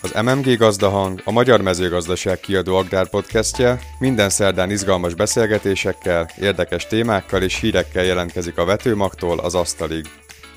Az 0.00 0.12
MMG 0.22 0.56
Gazdahang, 0.56 1.20
a 1.24 1.30
Magyar 1.30 1.60
Mezőgazdaság 1.60 2.40
kiadó 2.40 2.76
agrárpodcastje 2.76 3.80
minden 3.98 4.28
szerdán 4.28 4.70
izgalmas 4.70 5.14
beszélgetésekkel, 5.14 6.30
érdekes 6.40 6.86
témákkal 6.86 7.42
és 7.42 7.60
hírekkel 7.60 8.04
jelentkezik 8.04 8.58
a 8.58 8.64
vetőmagtól 8.64 9.38
az 9.38 9.54
asztalig. 9.54 10.06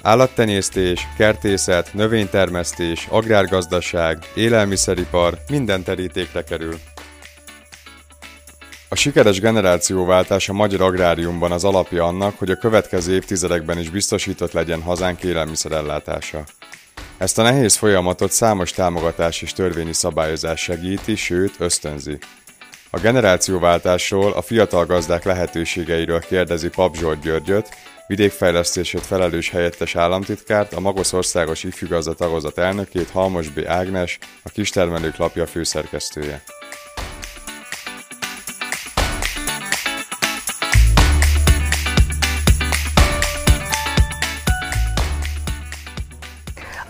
Állattenyésztés, 0.01 1.07
kertészet, 1.17 1.93
növénytermesztés, 1.93 3.07
agrárgazdaság, 3.09 4.17
élelmiszeripar 4.35 5.37
minden 5.49 5.83
terítékre 5.83 6.43
kerül. 6.43 6.79
A 8.89 8.95
sikeres 8.95 9.39
generációváltás 9.39 10.49
a 10.49 10.53
magyar 10.53 10.81
agráriumban 10.81 11.51
az 11.51 11.63
alapja 11.63 12.03
annak, 12.03 12.37
hogy 12.37 12.51
a 12.51 12.55
következő 12.55 13.13
évtizedekben 13.13 13.79
is 13.79 13.89
biztosított 13.89 14.51
legyen 14.51 14.81
hazánk 14.81 15.23
élelmiszerellátása. 15.23 16.43
Ezt 17.21 17.37
a 17.37 17.41
nehéz 17.41 17.75
folyamatot 17.75 18.31
számos 18.31 18.71
támogatás 18.71 19.41
és 19.41 19.53
törvényi 19.53 19.93
szabályozás 19.93 20.61
segíti, 20.61 21.15
sőt 21.15 21.53
ösztönzi. 21.57 22.17
A 22.89 22.99
generációváltásról, 22.99 24.31
a 24.31 24.41
fiatal 24.41 24.85
gazdák 24.85 25.23
lehetőségeiről 25.23 26.19
kérdezi 26.19 26.69
Pap 26.69 26.95
Zsolt 26.95 27.21
Györgyöt, 27.21 27.69
vidékfejlesztését 28.07 29.05
felelős 29.05 29.49
helyettes 29.49 29.95
államtitkárt, 29.95 30.73
a 30.73 30.79
Magosz 30.79 31.13
Országos 31.13 31.63
Ifjúgazda 31.63 32.13
Tagozat 32.13 32.57
elnökét, 32.57 33.09
Halmos 33.09 33.49
B. 33.49 33.59
Ágnes, 33.67 34.17
a 34.43 34.49
Kistermelők 34.49 35.17
lapja 35.17 35.45
főszerkesztője. 35.47 36.43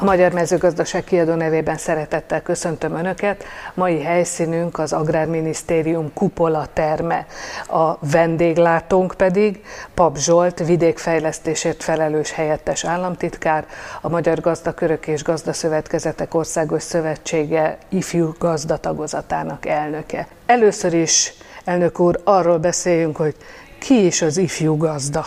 A 0.02 0.04
Magyar 0.04 0.32
Mezőgazdaság 0.32 1.04
kiadó 1.04 1.34
nevében 1.34 1.78
szeretettel 1.78 2.42
köszöntöm 2.42 2.96
Önöket. 2.96 3.44
Mai 3.74 4.02
helyszínünk 4.02 4.80
az 4.80 4.94
Agrárminisztérium 4.94 6.14
kupola 6.14 6.68
terme. 6.74 7.26
A 7.68 8.06
vendéglátónk 8.12 9.14
pedig 9.18 9.64
Pap 9.94 10.18
Zsolt, 10.18 10.60
vidékfejlesztésért 10.66 11.84
felelős 11.84 12.32
helyettes 12.32 12.86
államtitkár, 12.86 13.66
a 14.02 14.10
Magyar 14.10 14.40
Gazdakörök 14.40 15.08
és 15.08 15.24
Gazdaszövetkezetek 15.24 16.34
Országos 16.34 16.84
Szövetsége 16.84 17.78
ifjú 17.90 18.34
gazdatagozatának 18.40 19.66
elnöke. 19.66 20.28
Először 20.46 20.94
is, 20.94 21.34
elnök 21.66 22.00
úr, 22.00 22.20
arról 22.24 22.58
beszéljünk, 22.58 23.18
hogy 23.18 23.36
ki 23.80 24.06
is 24.06 24.22
az 24.22 24.38
ifjú 24.38 24.78
gazda. 24.78 25.26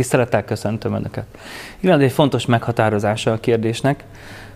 Tisztelettel 0.00 0.44
köszöntöm 0.44 0.94
Önöket. 0.94 1.24
Igen, 1.80 2.00
egy 2.00 2.12
fontos 2.12 2.46
meghatározása 2.46 3.32
a 3.32 3.40
kérdésnek. 3.40 4.04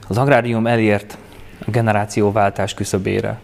Az 0.09 0.19
agrárium 0.19 0.67
elért 0.67 1.19
a 1.67 1.71
generációváltás 1.71 2.75
küszöbére. 2.75 3.39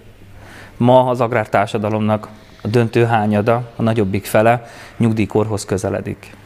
Ma 0.77 1.07
az 1.07 1.21
agrártársadalomnak 1.21 2.29
a 2.63 2.69
döntő 2.69 3.05
hányada, 3.05 3.71
a 3.77 3.83
nagyobbik 3.83 4.25
fele 4.25 4.63
nyugdíjkorhoz 4.97 5.65
közeledik. 5.65 6.37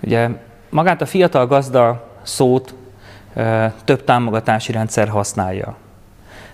Ugye 0.00 0.28
magát 0.70 1.02
a 1.02 1.06
fiatal 1.06 1.46
gazda 1.46 2.08
szót 2.22 2.74
e, 3.34 3.74
több 3.84 4.04
támogatási 4.04 4.72
rendszer 4.72 5.08
használja. 5.08 5.76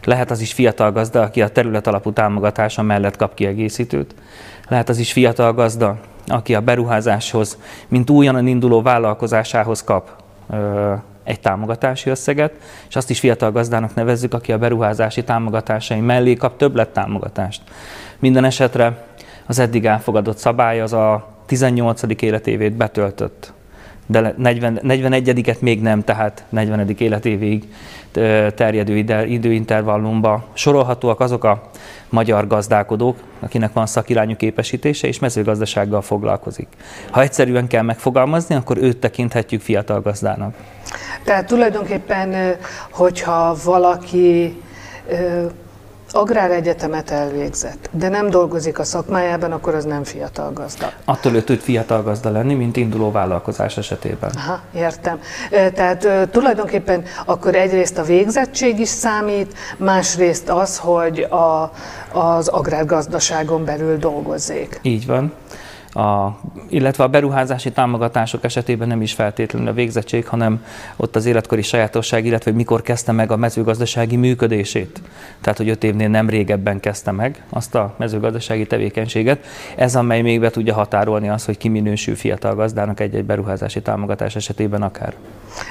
Lehet 0.05 0.31
az 0.31 0.41
is 0.41 0.53
fiatal 0.53 0.93
gazda, 0.93 1.23
aki 1.23 1.43
a 1.43 1.49
terület 1.49 1.87
alapú 1.87 2.13
támogatása 2.13 2.83
mellett 2.83 3.17
kap 3.17 3.35
kiegészítőt. 3.35 4.15
Lehet 4.69 4.89
az 4.89 4.99
is 4.99 5.13
fiatal 5.13 5.53
gazda, 5.53 5.99
aki 6.29 6.55
a 6.55 6.61
beruházáshoz, 6.61 7.59
mint 7.89 8.11
újonnan 8.11 8.47
induló 8.47 8.83
vállalkozásához 8.83 9.85
kap 9.85 10.11
egy 11.25 11.41
támogatási 11.41 12.11
összeget, 12.11 12.53
és 12.89 12.97
azt 12.97 13.11
is 13.11 13.21
fiatal 13.21 13.53
gazdának 13.53 13.95
nevezzük, 13.95 14.35
aki 14.35 14.53
a 14.53 14.59
beruházási 14.59 15.25
támogatásai 15.25 16.01
mellé 16.01 16.35
kap 16.35 16.57
többlet 16.57 16.89
támogatást. 16.89 17.63
Minden 18.19 18.45
esetre 18.45 19.07
az 19.47 19.59
eddig 19.59 19.87
elfogadott 19.87 20.37
szabály 20.39 20.81
az 20.81 20.93
a 20.93 21.29
18. 21.47 22.23
életévét 22.23 22.73
betöltött 22.73 23.53
de 24.11 24.35
40, 24.37 24.81
41-et 24.83 25.59
még 25.59 25.83
nem, 25.83 26.05
tehát 26.05 26.45
40. 26.49 26.95
életévig 26.99 27.69
terjedő 28.55 28.97
időintervallumba 29.27 30.45
sorolhatóak 30.53 31.21
azok 31.21 31.45
a 31.45 31.71
magyar 32.09 32.47
gazdálkodók, 32.47 33.17
akinek 33.41 33.73
van 33.73 33.87
szakirányú 33.87 34.37
képesítése 34.37 35.07
és 35.07 35.19
mezőgazdasággal 35.19 36.03
foglalkozik. 36.03 36.67
Ha 37.11 37.23
egyszerűen 37.23 37.67
kell 37.67 37.83
megfogalmazni, 37.83 38.55
akkor 38.55 38.77
őt 38.77 38.97
tekinthetjük 38.97 39.61
fiatal 39.61 40.01
gazdának. 40.01 40.55
Tehát 41.25 41.47
tulajdonképpen, 41.47 42.57
hogyha 42.91 43.57
valaki 43.65 44.63
agráregyetemet 46.15 47.11
elvégzett, 47.11 47.89
de 47.93 48.09
nem 48.09 48.31
dolgozik 48.31 48.79
a 48.79 48.85
szakmájában, 48.85 49.53
akkor 49.53 49.75
az 49.75 49.85
nem 49.85 50.05
fiatal 50.05 50.53
gazda. 50.53 50.93
Attól 51.05 51.35
ő 51.35 51.43
tud 51.43 51.59
fiatal 51.59 52.03
gazda 52.03 52.31
lenni, 52.31 52.55
mint 52.55 52.77
induló 52.77 53.11
vállalkozás 53.11 53.77
esetében. 53.77 54.31
Aha, 54.37 54.61
értem. 54.75 55.21
Tehát 55.51 56.29
tulajdonképpen 56.31 57.03
akkor 57.27 57.55
egyrészt 57.55 57.99
a 57.99 58.03
végzettség 58.03 58.79
is 58.79 58.89
számít, 58.89 59.55
másrészt 59.77 60.49
az, 60.49 60.79
hogy 60.79 61.21
a, 61.21 61.73
az 62.19 62.49
agrárgazdaságon 62.49 63.65
belül 63.65 63.97
dolgozzék. 63.97 64.79
Így 64.83 65.07
van 65.07 65.33
a, 65.99 66.39
illetve 66.69 67.05
a 67.05 67.09
beruházási 67.09 67.71
támogatások 67.71 68.45
esetében 68.45 68.89
nem 68.89 69.03
is 69.03 69.13
feltétlenül 69.13 69.69
a 69.69 69.73
végzettség, 69.73 70.27
hanem 70.27 70.65
ott 70.97 71.17
az 71.17 71.27
életkori 71.27 71.63
sajátosság, 71.63 72.25
illetve 72.25 72.51
hogy 72.51 72.59
mikor 72.59 72.83
kezdte 72.83 73.13
meg 73.13 73.31
a 73.31 73.37
mezőgazdasági 73.37 74.17
működését. 74.17 75.03
Tehát, 75.41 75.59
hogy 75.59 75.69
öt 75.69 75.85
évnél 75.85 76.09
nem 76.09 76.29
régebben 76.29 76.81
kezdte 76.81 77.11
meg 77.11 77.45
azt 77.49 77.75
a 77.75 77.95
mezőgazdasági 77.97 78.67
tevékenységet. 78.67 79.45
Ez, 79.77 79.97
amely 79.97 80.23
még 80.23 80.41
be 80.41 80.51
tudja 80.51 80.75
határolni 80.75 81.29
azt, 81.29 81.47
hogy 81.47 81.59
ki 81.59 81.69
minősül 81.69 82.17
fiatal 82.17 82.55
gazdának 82.55 83.01
egy-egy 83.01 83.25
beruházási 83.25 83.81
támogatás 83.81 84.37
esetében 84.37 84.83
akár. 84.83 85.15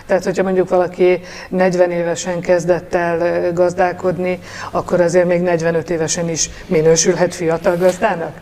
Tehát, 0.05 0.23
hogyha 0.23 0.43
mondjuk 0.43 0.69
valaki 0.69 1.19
40 1.49 1.91
évesen 1.91 2.39
kezdett 2.39 2.93
el 2.93 3.53
gazdálkodni, 3.53 4.39
akkor 4.71 5.01
azért 5.01 5.27
még 5.27 5.41
45 5.41 5.89
évesen 5.89 6.29
is 6.29 6.49
minősülhet 6.65 7.35
fiatal 7.35 7.75
gazdának? 7.75 8.39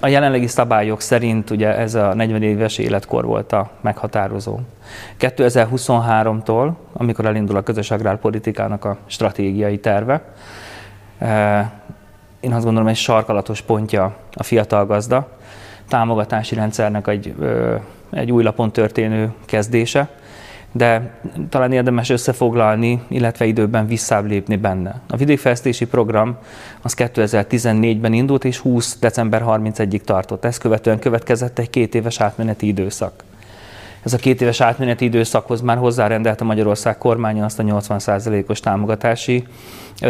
A 0.00 0.06
jelenlegi 0.08 0.46
szabályok 0.46 1.00
szerint 1.00 1.50
ugye 1.50 1.76
ez 1.76 1.94
a 1.94 2.14
40 2.14 2.42
éves 2.42 2.78
életkor 2.78 3.24
volt 3.24 3.52
a 3.52 3.70
meghatározó. 3.80 4.58
2023-tól, 5.20 6.72
amikor 6.92 7.26
elindul 7.26 7.56
a 7.56 7.62
közös 7.62 7.90
agrárpolitikának 7.90 8.84
a 8.84 8.96
stratégiai 9.06 9.78
terve, 9.78 10.22
én 12.40 12.52
azt 12.52 12.64
gondolom, 12.64 12.88
egy 12.88 12.96
sarkalatos 12.96 13.60
pontja 13.60 14.16
a 14.32 14.42
fiatal 14.42 14.86
gazda, 14.86 15.28
támogatási 15.88 16.54
rendszernek 16.54 17.06
egy, 17.06 17.34
egy 18.10 18.32
új 18.32 18.42
lapon 18.42 18.72
történő 18.72 19.32
kezdése, 19.44 20.08
de 20.72 21.10
talán 21.48 21.72
érdemes 21.72 22.08
összefoglalni, 22.08 23.02
illetve 23.08 23.44
időben 23.44 23.86
visszább 23.86 24.26
lépni 24.26 24.56
benne. 24.56 25.00
A 25.08 25.16
vidékfejlesztési 25.16 25.86
program 25.86 26.36
az 26.82 26.94
2014-ben 26.98 28.12
indult, 28.12 28.44
és 28.44 28.58
20. 28.58 28.98
december 28.98 29.42
31-ig 29.46 30.00
tartott. 30.00 30.44
Ezt 30.44 30.58
követően 30.58 30.98
következett 30.98 31.58
egy 31.58 31.70
két 31.70 31.94
éves 31.94 32.20
átmeneti 32.20 32.66
időszak. 32.66 33.24
Ez 34.02 34.12
a 34.12 34.16
két 34.16 34.40
éves 34.40 34.60
átmeneti 34.60 35.04
időszakhoz 35.04 35.60
már 35.60 35.76
hozzárendelte 35.76 36.44
Magyarország 36.44 36.98
kormánya 36.98 37.44
azt 37.44 37.58
a 37.58 37.62
80%-os 37.62 38.60
támogatási 38.60 39.44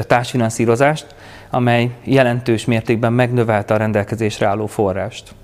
társfinanszírozást, 0.07 1.07
amely 1.51 1.91
jelentős 2.05 2.65
mértékben 2.65 3.13
megnövelte 3.13 3.75
a 3.75 3.77
rendelkezésre 3.77 4.47
álló 4.47 4.67
forrást 4.67 5.35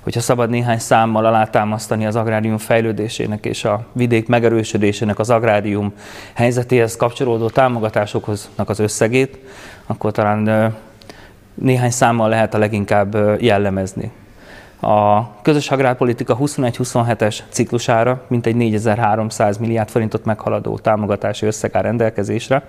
hogyha 0.00 0.20
szabad 0.20 0.50
néhány 0.50 0.78
számmal 0.78 1.24
alátámasztani 1.24 2.06
az 2.06 2.16
agrárium 2.16 2.58
fejlődésének 2.58 3.44
és 3.46 3.64
a 3.64 3.86
vidék 3.92 4.28
megerősödésének 4.28 5.18
az 5.18 5.30
agrárium 5.30 5.92
helyzetéhez 6.34 6.96
kapcsolódó 6.96 7.48
támogatásokhoz 7.48 8.50
az 8.56 8.78
összegét, 8.78 9.38
akkor 9.86 10.12
talán 10.12 10.74
néhány 11.54 11.90
számmal 11.90 12.28
lehet 12.28 12.54
a 12.54 12.58
leginkább 12.58 13.40
jellemezni. 13.40 14.12
A 14.80 15.28
közös 15.42 15.70
agrárpolitika 15.70 16.36
21-27-es 16.40 17.38
ciklusára 17.48 18.22
mintegy 18.28 18.56
4300 18.56 19.56
milliárd 19.56 19.88
forintot 19.88 20.24
meghaladó 20.24 20.78
támogatási 20.78 21.46
összeg 21.46 21.76
áll 21.76 21.82
rendelkezésre, 21.82 22.68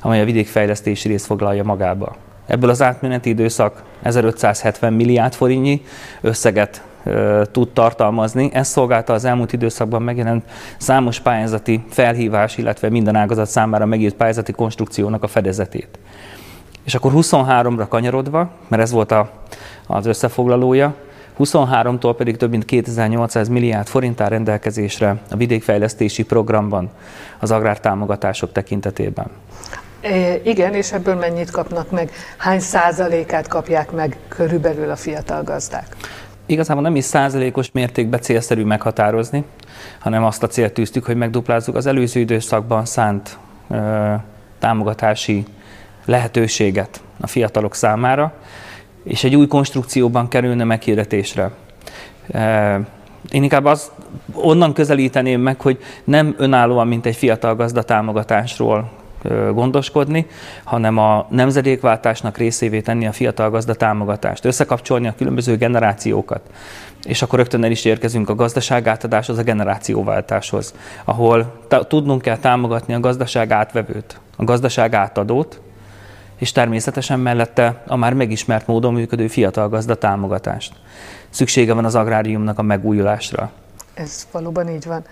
amely 0.00 0.20
a 0.20 0.24
vidékfejlesztési 0.24 1.08
részt 1.08 1.26
foglalja 1.26 1.64
magába. 1.64 2.16
Ebből 2.46 2.70
az 2.70 2.82
átmeneti 2.82 3.28
időszak 3.28 3.82
1570 4.02 4.92
milliárd 4.92 5.34
forintnyi 5.34 5.82
összeget 6.20 6.82
tud 7.50 7.68
tartalmazni. 7.72 8.50
Ez 8.52 8.68
szolgálta 8.68 9.12
az 9.12 9.24
elmúlt 9.24 9.52
időszakban 9.52 10.02
megjelent 10.02 10.44
számos 10.78 11.20
pályázati 11.20 11.84
felhívás, 11.90 12.58
illetve 12.58 12.88
minden 12.88 13.16
ágazat 13.16 13.48
számára 13.48 13.86
megírt 13.86 14.14
pályázati 14.14 14.52
konstrukciónak 14.52 15.22
a 15.22 15.26
fedezetét. 15.26 15.98
És 16.84 16.94
akkor 16.94 17.12
23-ra 17.14 17.86
kanyarodva, 17.88 18.50
mert 18.68 18.82
ez 18.82 18.90
volt 18.90 19.12
a, 19.12 19.30
az 19.86 20.06
összefoglalója, 20.06 20.94
23-tól 21.38 22.14
pedig 22.16 22.36
több 22.36 22.50
mint 22.50 22.64
2800 22.64 23.48
milliárd 23.48 23.86
forint 23.86 24.20
áll 24.20 24.28
rendelkezésre 24.28 25.20
a 25.30 25.36
vidékfejlesztési 25.36 26.24
programban 26.24 26.90
az 27.38 27.50
agrártámogatások 27.50 28.52
tekintetében. 28.52 29.26
É, 30.10 30.40
igen, 30.44 30.74
és 30.74 30.92
ebből 30.92 31.14
mennyit 31.14 31.50
kapnak 31.50 31.90
meg? 31.90 32.10
Hány 32.36 32.60
százalékát 32.60 33.48
kapják 33.48 33.90
meg 33.90 34.16
körülbelül 34.28 34.90
a 34.90 34.96
fiatal 34.96 35.42
gazdák? 35.42 35.96
Igazából 36.46 36.82
nem 36.82 36.96
is 36.96 37.04
százalékos 37.04 37.70
mértékben 37.72 38.20
célszerű 38.20 38.64
meghatározni, 38.64 39.44
hanem 39.98 40.24
azt 40.24 40.42
a 40.42 40.46
célt 40.46 40.72
tűztük, 40.72 41.04
hogy 41.04 41.16
megduplázzuk 41.16 41.74
az 41.74 41.86
előző 41.86 42.20
időszakban 42.20 42.84
szánt 42.84 43.38
ö, 43.70 44.14
támogatási 44.58 45.44
lehetőséget 46.04 47.00
a 47.20 47.26
fiatalok 47.26 47.74
számára, 47.74 48.32
és 49.04 49.24
egy 49.24 49.34
új 49.34 49.46
konstrukcióban 49.46 50.28
kerülne 50.28 50.64
meghirdetésre. 50.64 51.50
Én 53.30 53.42
inkább 53.42 53.64
az, 53.64 53.90
onnan 54.32 54.72
közelíteném 54.72 55.40
meg, 55.40 55.60
hogy 55.60 55.78
nem 56.04 56.34
önállóan, 56.38 56.86
mint 56.86 57.06
egy 57.06 57.16
fiatal 57.16 57.54
gazda 57.54 57.82
támogatásról 57.82 58.90
gondoskodni, 59.52 60.26
hanem 60.64 60.98
a 60.98 61.26
nemzedékváltásnak 61.30 62.36
részévé 62.36 62.80
tenni 62.80 63.06
a 63.06 63.12
fiatal 63.12 63.50
gazda 63.50 63.74
támogatást, 63.74 64.44
összekapcsolni 64.44 65.06
a 65.06 65.14
különböző 65.16 65.56
generációkat. 65.56 66.40
És 67.02 67.22
akkor 67.22 67.38
rögtön 67.38 67.64
el 67.64 67.70
is 67.70 67.84
érkezünk 67.84 68.28
a 68.28 68.34
gazdaságátadáshoz, 68.34 69.38
a 69.38 69.42
generációváltáshoz, 69.42 70.74
ahol 71.04 71.60
tudnunk 71.88 72.22
kell 72.22 72.36
támogatni 72.36 72.94
a 72.94 73.00
gazdaság 73.00 73.50
átvevőt, 73.50 74.20
a 74.36 74.44
gazdaság 74.44 74.94
átadót, 74.94 75.60
és 76.36 76.52
természetesen 76.52 77.20
mellette 77.20 77.82
a 77.86 77.96
már 77.96 78.14
megismert 78.14 78.66
módon 78.66 78.92
működő 78.92 79.26
fiatal 79.26 79.68
gazda 79.68 79.94
támogatást. 79.94 80.72
Szüksége 81.30 81.74
van 81.74 81.84
az 81.84 81.94
agráriumnak 81.94 82.58
a 82.58 82.62
megújulásra. 82.62 83.50
Ez 83.96 84.26
valóban 84.30 84.68
így 84.68 84.86
van. 84.86 85.04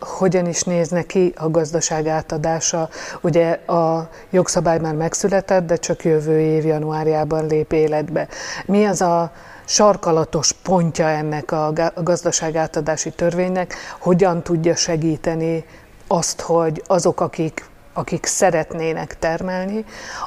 Hogyan 0.00 0.46
is 0.46 0.62
néz 0.62 0.88
neki 0.88 1.32
a 1.36 1.50
gazdaság 1.50 2.06
átadása? 2.06 2.88
Ugye 3.20 3.50
a 3.52 4.08
jogszabály 4.30 4.78
már 4.78 4.94
megszületett, 4.94 5.66
de 5.66 5.76
csak 5.76 6.04
jövő 6.04 6.40
év 6.40 6.64
januárjában 6.64 7.46
lép 7.46 7.72
életbe. 7.72 8.28
Mi 8.66 8.84
az 8.84 9.00
a 9.00 9.32
sarkalatos 9.64 10.52
pontja 10.52 11.08
ennek 11.08 11.52
a 11.52 11.72
gazdaság 11.94 12.56
átadási 12.56 13.10
törvénynek? 13.10 13.74
Hogyan 13.98 14.42
tudja 14.42 14.76
segíteni 14.76 15.64
azt, 16.06 16.40
hogy 16.40 16.82
azok, 16.86 17.20
akik, 17.20 17.64
akik 17.92 18.26
szeretnének 18.26 19.18
termelni, 19.18 19.84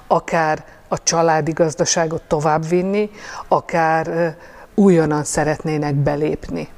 akár 0.07 0.65
a 0.87 1.03
családi 1.03 1.51
gazdaságot 1.51 2.21
továbbvinni, 2.21 3.09
akár 3.47 4.35
újonnan 4.75 5.23
szeretnének 5.23 5.95
belépni? 5.95 6.75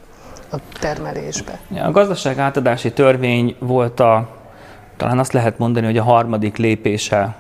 A 0.51 0.57
termelésbe. 0.79 1.59
A 1.83 1.91
gazdaság 1.91 2.39
átadási 2.39 2.91
törvény 2.91 3.55
volt 3.59 3.99
a, 3.99 4.29
talán 4.97 5.19
azt 5.19 5.33
lehet 5.33 5.57
mondani, 5.57 5.85
hogy 5.85 5.97
a 5.97 6.03
harmadik 6.03 6.57
lépése, 6.57 7.35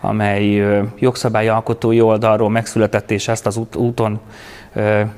amely 0.00 0.64
jogszabályalkotói 0.98 2.00
oldalról 2.00 2.50
megszületett, 2.50 3.10
és 3.10 3.28
ezt 3.28 3.46
az 3.46 3.60
úton 3.76 4.20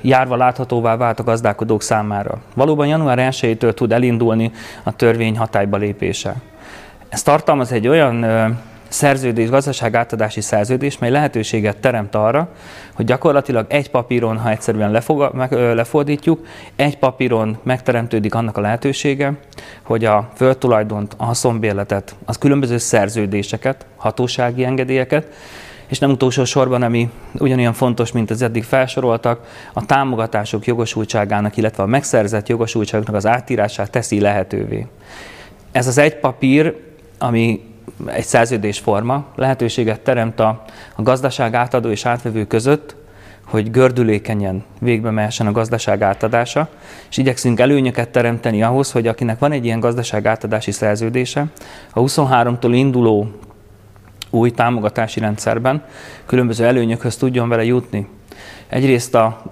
járva 0.00 0.36
láthatóvá 0.36 0.96
vált 0.96 1.20
a 1.20 1.24
gazdálkodók 1.24 1.82
számára. 1.82 2.38
Valóban 2.54 2.86
január 2.86 3.18
1-től 3.30 3.74
tud 3.74 3.92
elindulni 3.92 4.52
a 4.82 4.96
törvény 4.96 5.38
hatályba 5.38 5.76
lépése. 5.76 6.34
Ez 7.08 7.22
tartalmaz 7.22 7.72
egy 7.72 7.88
olyan 7.88 8.24
szerződés, 8.88 9.48
gazdaság 9.48 9.94
átadási 9.94 10.40
szerződés, 10.40 10.98
mely 10.98 11.10
lehetőséget 11.10 11.76
teremt 11.76 12.14
arra, 12.14 12.48
hogy 12.94 13.04
gyakorlatilag 13.04 13.66
egy 13.68 13.90
papíron, 13.90 14.38
ha 14.38 14.50
egyszerűen 14.50 14.90
lefog, 14.90 15.30
meg, 15.34 15.52
lefordítjuk, 15.52 16.46
egy 16.76 16.98
papíron 16.98 17.58
megteremtődik 17.62 18.34
annak 18.34 18.56
a 18.56 18.60
lehetősége, 18.60 19.32
hogy 19.82 20.04
a 20.04 20.30
földtulajdont, 20.34 21.14
a 21.16 21.24
haszonbérletet, 21.24 22.14
az 22.24 22.38
különböző 22.38 22.78
szerződéseket, 22.78 23.86
hatósági 23.96 24.64
engedélyeket, 24.64 25.26
és 25.88 25.98
nem 25.98 26.10
utolsó 26.10 26.44
sorban, 26.44 26.82
ami 26.82 27.10
ugyanilyen 27.38 27.72
fontos, 27.72 28.12
mint 28.12 28.30
az 28.30 28.42
eddig 28.42 28.64
felsoroltak, 28.64 29.46
a 29.72 29.86
támogatások 29.86 30.66
jogosultságának, 30.66 31.56
illetve 31.56 31.82
a 31.82 31.86
megszerzett 31.86 32.48
jogosultságoknak 32.48 33.14
az 33.14 33.26
átírását 33.26 33.90
teszi 33.90 34.20
lehetővé. 34.20 34.86
Ez 35.72 35.86
az 35.86 35.98
egy 35.98 36.16
papír, 36.16 36.76
ami 37.18 37.67
egy 38.06 38.24
szerződésforma 38.24 39.24
lehetőséget 39.34 40.00
teremt 40.00 40.40
a, 40.40 40.64
a 40.94 41.02
gazdaság 41.02 41.54
átadó 41.54 41.88
és 41.88 42.06
átvevő 42.06 42.46
között, 42.46 42.96
hogy 43.44 43.70
gördülékenyen 43.70 44.64
végbe 44.80 45.10
mehessen 45.10 45.46
a 45.46 45.52
gazdaság 45.52 46.02
átadása, 46.02 46.68
és 47.10 47.16
igyekszünk 47.16 47.60
előnyöket 47.60 48.08
teremteni 48.08 48.62
ahhoz, 48.62 48.92
hogy 48.92 49.06
akinek 49.06 49.38
van 49.38 49.52
egy 49.52 49.64
ilyen 49.64 49.80
gazdaság 49.80 50.26
átadási 50.26 50.70
szerződése, 50.70 51.46
a 51.92 52.00
23-tól 52.00 52.70
induló 52.72 53.30
új 54.30 54.50
támogatási 54.50 55.20
rendszerben 55.20 55.84
különböző 56.26 56.64
előnyökhöz 56.64 57.16
tudjon 57.16 57.48
vele 57.48 57.64
jutni. 57.64 58.08
Egyrészt 58.68 59.14
a 59.14 59.42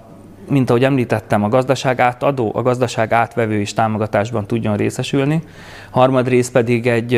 mint 0.49 0.69
ahogy 0.69 0.83
említettem, 0.83 1.43
a 1.43 1.49
gazdaság 1.49 1.99
átadó, 1.99 2.51
a 2.55 2.61
gazdaság 2.61 3.13
átvevő 3.13 3.59
is 3.59 3.73
támogatásban 3.73 4.47
tudjon 4.47 4.75
részesülni. 4.75 5.41
Harmadrészt 5.89 6.51
pedig 6.51 6.87
egy 6.87 7.13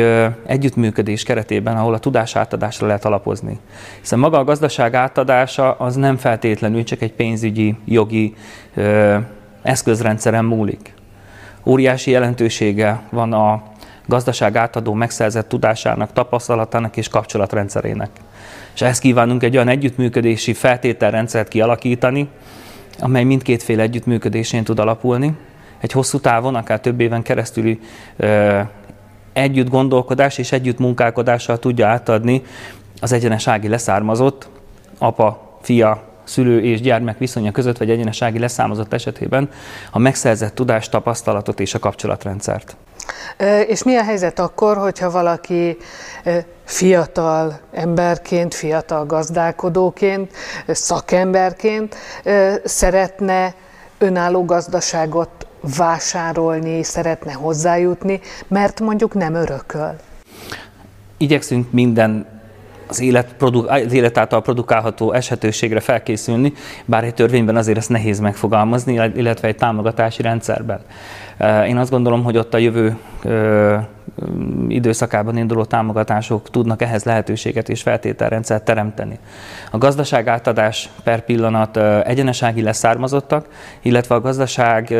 együttműködés 0.46 1.22
keretében, 1.22 1.76
ahol 1.76 1.94
a 1.94 1.98
tudás 1.98 2.36
átadásra 2.36 2.86
lehet 2.86 3.04
alapozni. 3.04 3.58
Hiszen 4.00 4.18
maga 4.18 4.38
a 4.38 4.44
gazdaság 4.44 4.94
átadása 4.94 5.72
az 5.72 5.94
nem 5.94 6.16
feltétlenül 6.16 6.84
csak 6.84 7.02
egy 7.02 7.12
pénzügyi, 7.12 7.76
jogi 7.84 8.34
ö, 8.74 9.16
eszközrendszeren 9.62 10.44
múlik. 10.44 10.94
Óriási 11.64 12.10
jelentősége 12.10 13.00
van 13.10 13.32
a 13.32 13.62
gazdaság 14.06 14.56
átadó 14.56 14.92
megszerzett 14.92 15.48
tudásának, 15.48 16.12
tapasztalatának 16.12 16.96
és 16.96 17.08
kapcsolatrendszerének. 17.08 18.10
És 18.74 18.82
ezt 18.82 19.00
kívánunk 19.00 19.42
egy 19.42 19.54
olyan 19.54 19.68
együttműködési 19.68 20.52
feltételrendszert 20.52 21.48
kialakítani, 21.48 22.28
amely 23.02 23.24
mindkét 23.24 23.62
fél 23.62 23.80
együttműködésén 23.80 24.64
tud 24.64 24.78
alapulni. 24.78 25.36
Egy 25.78 25.92
hosszú 25.92 26.18
távon, 26.18 26.54
akár 26.54 26.80
több 26.80 27.00
éven 27.00 27.22
keresztüli 27.22 27.80
együtt 29.32 29.68
gondolkodás 29.68 30.38
és 30.38 30.52
együtt 30.52 30.78
munkálkodással 30.78 31.58
tudja 31.58 31.86
átadni 31.86 32.42
az 33.00 33.12
egyenesági 33.12 33.68
leszármazott 33.68 34.48
apa, 34.98 35.58
fia, 35.62 36.09
szülő 36.30 36.62
és 36.62 36.80
gyermek 36.80 37.18
viszonya 37.18 37.50
között, 37.50 37.78
vagy 37.78 37.90
egyenesági 37.90 38.38
leszármazott 38.38 38.92
esetében 38.92 39.50
a 39.90 39.98
megszerzett 39.98 40.54
tudást, 40.54 40.90
tapasztalatot 40.90 41.60
és 41.60 41.74
a 41.74 41.78
kapcsolatrendszert. 41.78 42.76
És 43.66 43.82
mi 43.82 43.96
a 43.96 44.02
helyzet 44.02 44.38
akkor, 44.38 44.76
hogyha 44.76 45.10
valaki 45.10 45.76
fiatal 46.64 47.60
emberként, 47.72 48.54
fiatal 48.54 49.06
gazdálkodóként, 49.06 50.32
szakemberként 50.66 51.96
szeretne 52.64 53.54
önálló 53.98 54.44
gazdaságot 54.44 55.46
vásárolni, 55.76 56.82
szeretne 56.82 57.32
hozzájutni, 57.32 58.20
mert 58.48 58.80
mondjuk 58.80 59.14
nem 59.14 59.34
örököl? 59.34 59.96
Igyekszünk 61.16 61.72
minden 61.72 62.39
az 62.90 63.00
élet, 63.00 63.42
az 63.66 63.92
élet 63.92 64.18
által 64.18 64.42
produkálható 64.42 65.12
eshetőségre 65.12 65.80
felkészülni, 65.80 66.52
bár 66.84 67.04
egy 67.04 67.14
törvényben 67.14 67.56
azért 67.56 67.78
ezt 67.78 67.88
nehéz 67.88 68.20
megfogalmazni, 68.20 69.10
illetve 69.14 69.48
egy 69.48 69.56
támogatási 69.56 70.22
rendszerben. 70.22 70.80
Én 71.66 71.76
azt 71.76 71.90
gondolom, 71.90 72.22
hogy 72.22 72.36
ott 72.36 72.54
a 72.54 72.58
jövő 72.58 72.96
időszakában 74.68 75.36
induló 75.36 75.64
támogatások 75.64 76.50
tudnak 76.50 76.82
ehhez 76.82 77.04
lehetőséget 77.04 77.68
és 77.68 77.82
feltételrendszert 77.82 78.64
teremteni. 78.64 79.18
A 79.70 79.78
gazdaság 79.78 80.28
átadás 80.28 80.88
per 81.04 81.24
pillanat 81.24 81.76
egyenesági 82.06 82.62
leszármazottak, 82.62 83.46
illetve 83.82 84.14
a 84.14 84.20
gazdaság 84.20 84.94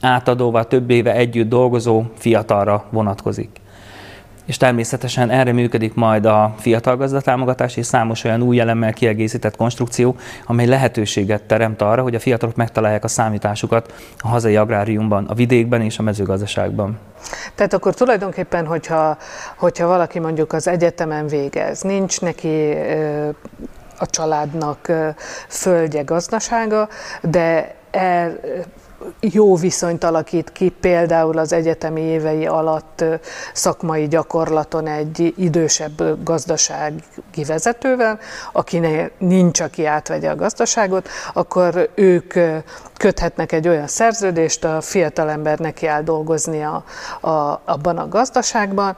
átadóval 0.00 0.66
több 0.66 0.90
éve 0.90 1.14
együtt 1.14 1.48
dolgozó 1.48 2.02
fiatalra 2.18 2.84
vonatkozik 2.90 3.61
és 4.44 4.56
természetesen 4.56 5.30
erre 5.30 5.52
működik 5.52 5.94
majd 5.94 6.24
a 6.24 6.54
fiatal 6.58 6.96
gazdatámogatás 6.96 7.76
és 7.76 7.86
számos 7.86 8.24
olyan 8.24 8.42
új 8.42 8.60
elemmel 8.60 8.92
kiegészített 8.92 9.56
konstrukció, 9.56 10.16
amely 10.46 10.66
lehetőséget 10.66 11.42
teremt 11.42 11.82
arra, 11.82 12.02
hogy 12.02 12.14
a 12.14 12.20
fiatalok 12.20 12.56
megtalálják 12.56 13.04
a 13.04 13.08
számításukat 13.08 13.92
a 14.18 14.28
hazai 14.28 14.56
agráriumban, 14.56 15.24
a 15.26 15.34
vidékben 15.34 15.80
és 15.80 15.98
a 15.98 16.02
mezőgazdaságban. 16.02 16.98
Tehát 17.54 17.72
akkor 17.72 17.94
tulajdonképpen, 17.94 18.66
hogyha, 18.66 19.16
hogyha 19.56 19.86
valaki 19.86 20.18
mondjuk 20.18 20.52
az 20.52 20.68
egyetemen 20.68 21.26
végez, 21.26 21.80
nincs 21.80 22.20
neki 22.20 22.74
a 23.98 24.06
családnak 24.06 24.92
földje, 25.48 26.02
gazdasága, 26.02 26.88
de 27.22 27.74
el, 27.90 28.40
jó 29.20 29.56
viszonyt 29.56 30.04
alakít 30.04 30.52
ki 30.52 30.68
például 30.80 31.38
az 31.38 31.52
egyetemi 31.52 32.00
évei 32.00 32.46
alatt 32.46 33.04
szakmai 33.52 34.08
gyakorlaton 34.08 34.86
egy 34.86 35.34
idősebb 35.36 36.24
gazdasági 36.24 37.44
vezetővel, 37.46 38.18
akinek 38.52 39.12
nincs, 39.18 39.60
aki 39.60 39.86
átvegye 39.86 40.30
a 40.30 40.36
gazdaságot, 40.36 41.08
akkor 41.32 41.90
ők 41.94 42.34
köthetnek 42.96 43.52
egy 43.52 43.68
olyan 43.68 43.86
szerződést, 43.86 44.64
a 44.64 44.80
fiatalember 44.80 45.58
neki 45.58 45.86
áll 45.86 46.02
dolgozni 46.02 46.62
a, 46.62 46.84
a, 47.20 47.60
abban 47.64 47.98
a 47.98 48.08
gazdaságban, 48.08 48.94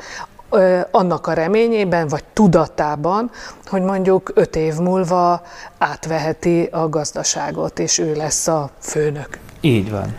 annak 0.90 1.26
a 1.26 1.32
reményében, 1.32 2.08
vagy 2.08 2.24
tudatában, 2.32 3.30
hogy 3.66 3.82
mondjuk 3.82 4.30
öt 4.34 4.56
év 4.56 4.74
múlva 4.74 5.42
átveheti 5.78 6.68
a 6.72 6.88
gazdaságot, 6.88 7.78
és 7.78 7.98
ő 7.98 8.14
lesz 8.14 8.46
a 8.46 8.70
főnök. 8.80 9.43
Így 9.64 9.90
van. 9.90 10.14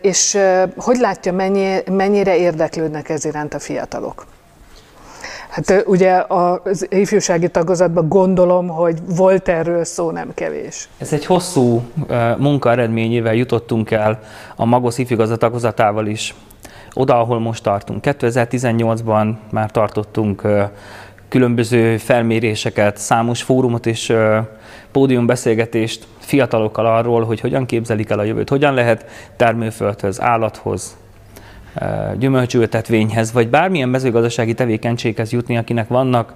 És 0.00 0.38
hogy 0.76 0.96
látja, 0.96 1.32
mennyi, 1.32 1.76
mennyire 1.90 2.36
érdeklődnek 2.36 3.08
ez 3.08 3.24
iránt 3.24 3.54
a 3.54 3.58
fiatalok? 3.58 4.26
Hát 5.48 5.84
ugye 5.86 6.24
az 6.28 6.86
ifjúsági 6.90 7.48
tagozatban 7.48 8.08
gondolom, 8.08 8.68
hogy 8.68 8.98
volt 9.06 9.48
erről 9.48 9.84
szó 9.84 10.10
nem 10.10 10.34
kevés. 10.34 10.88
Ez 10.98 11.12
egy 11.12 11.26
hosszú 11.26 11.82
munka 12.38 12.70
eredményével 12.70 13.34
jutottunk 13.34 13.90
el 13.90 14.20
a 14.56 14.64
Magos 14.64 14.98
ifjúgazda 14.98 15.36
tagozatával 15.36 16.06
is 16.06 16.34
oda, 16.94 17.20
ahol 17.20 17.40
most 17.40 17.62
tartunk. 17.62 18.04
2018-ban 18.06 19.34
már 19.50 19.70
tartottunk 19.70 20.42
különböző 21.28 21.96
felméréseket, 21.96 22.96
számos 22.96 23.42
fórumot 23.42 23.86
és 23.86 24.12
pódiumbeszélgetést 24.92 26.06
fiatalokkal 26.18 26.86
arról, 26.86 27.24
hogy 27.24 27.40
hogyan 27.40 27.66
képzelik 27.66 28.10
el 28.10 28.18
a 28.18 28.24
jövőt, 28.24 28.48
hogyan 28.48 28.74
lehet 28.74 29.06
termőföldhöz, 29.36 30.20
állathoz, 30.20 30.96
gyümölcsültetvényhez, 32.18 33.32
vagy 33.32 33.48
bármilyen 33.48 33.88
mezőgazdasági 33.88 34.54
tevékenységhez 34.54 35.32
jutni, 35.32 35.56
akinek 35.56 35.88
vannak 35.88 36.34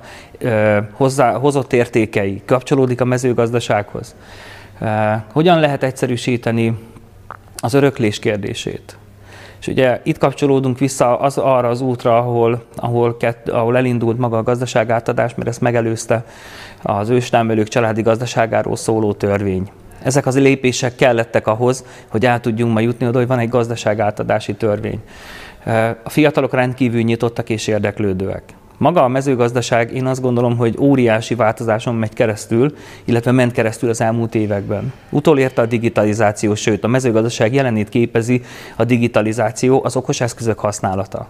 hozzá, 0.92 1.32
hozott 1.32 1.72
értékei, 1.72 2.42
kapcsolódik 2.46 3.00
a 3.00 3.04
mezőgazdasághoz. 3.04 4.14
Hogyan 5.32 5.60
lehet 5.60 5.82
egyszerűsíteni 5.82 6.78
az 7.56 7.74
öröklés 7.74 8.18
kérdését? 8.18 8.96
És 9.60 9.66
ugye 9.66 10.00
itt 10.02 10.18
kapcsolódunk 10.18 10.78
vissza 10.78 11.18
az, 11.18 11.38
arra 11.38 11.68
az 11.68 11.80
útra, 11.80 12.18
ahol, 12.18 12.64
ahol, 12.76 13.16
kett, 13.16 13.48
ahol 13.48 13.76
elindult 13.76 14.18
maga 14.18 14.36
a 14.36 14.42
gazdaságátadás, 14.42 15.34
mert 15.34 15.48
ezt 15.48 15.60
megelőzte 15.60 16.24
az 16.82 17.08
őstermelők 17.08 17.68
családi 17.68 18.02
gazdaságáról 18.02 18.76
szóló 18.76 19.12
törvény. 19.12 19.70
Ezek 20.02 20.26
az 20.26 20.38
lépések 20.38 20.96
kellettek 20.96 21.46
ahhoz, 21.46 21.84
hogy 22.08 22.26
el 22.26 22.40
tudjunk 22.40 22.72
ma 22.72 22.80
jutni 22.80 23.06
oda, 23.06 23.18
hogy 23.18 23.26
van 23.26 23.38
egy 23.38 23.48
gazdaságátadási 23.48 24.54
törvény. 24.54 25.00
A 26.02 26.10
fiatalok 26.10 26.54
rendkívül 26.54 27.02
nyitottak 27.02 27.50
és 27.50 27.66
érdeklődőek. 27.66 28.42
Maga 28.78 29.04
a 29.04 29.08
mezőgazdaság, 29.08 29.94
én 29.94 30.06
azt 30.06 30.20
gondolom, 30.20 30.56
hogy 30.56 30.76
óriási 30.78 31.34
változáson 31.34 31.94
megy 31.94 32.12
keresztül, 32.12 32.76
illetve 33.04 33.30
ment 33.30 33.52
keresztül 33.52 33.88
az 33.88 34.00
elmúlt 34.00 34.34
években. 34.34 34.92
Utolérte 35.10 35.62
a 35.62 35.66
digitalizáció, 35.66 36.54
sőt 36.54 36.84
a 36.84 36.88
mezőgazdaság 36.88 37.54
jelenét 37.54 37.88
képezi 37.88 38.42
a 38.76 38.84
digitalizáció, 38.84 39.80
az 39.84 39.96
okos 39.96 40.20
eszközök 40.20 40.58
használata. 40.58 41.28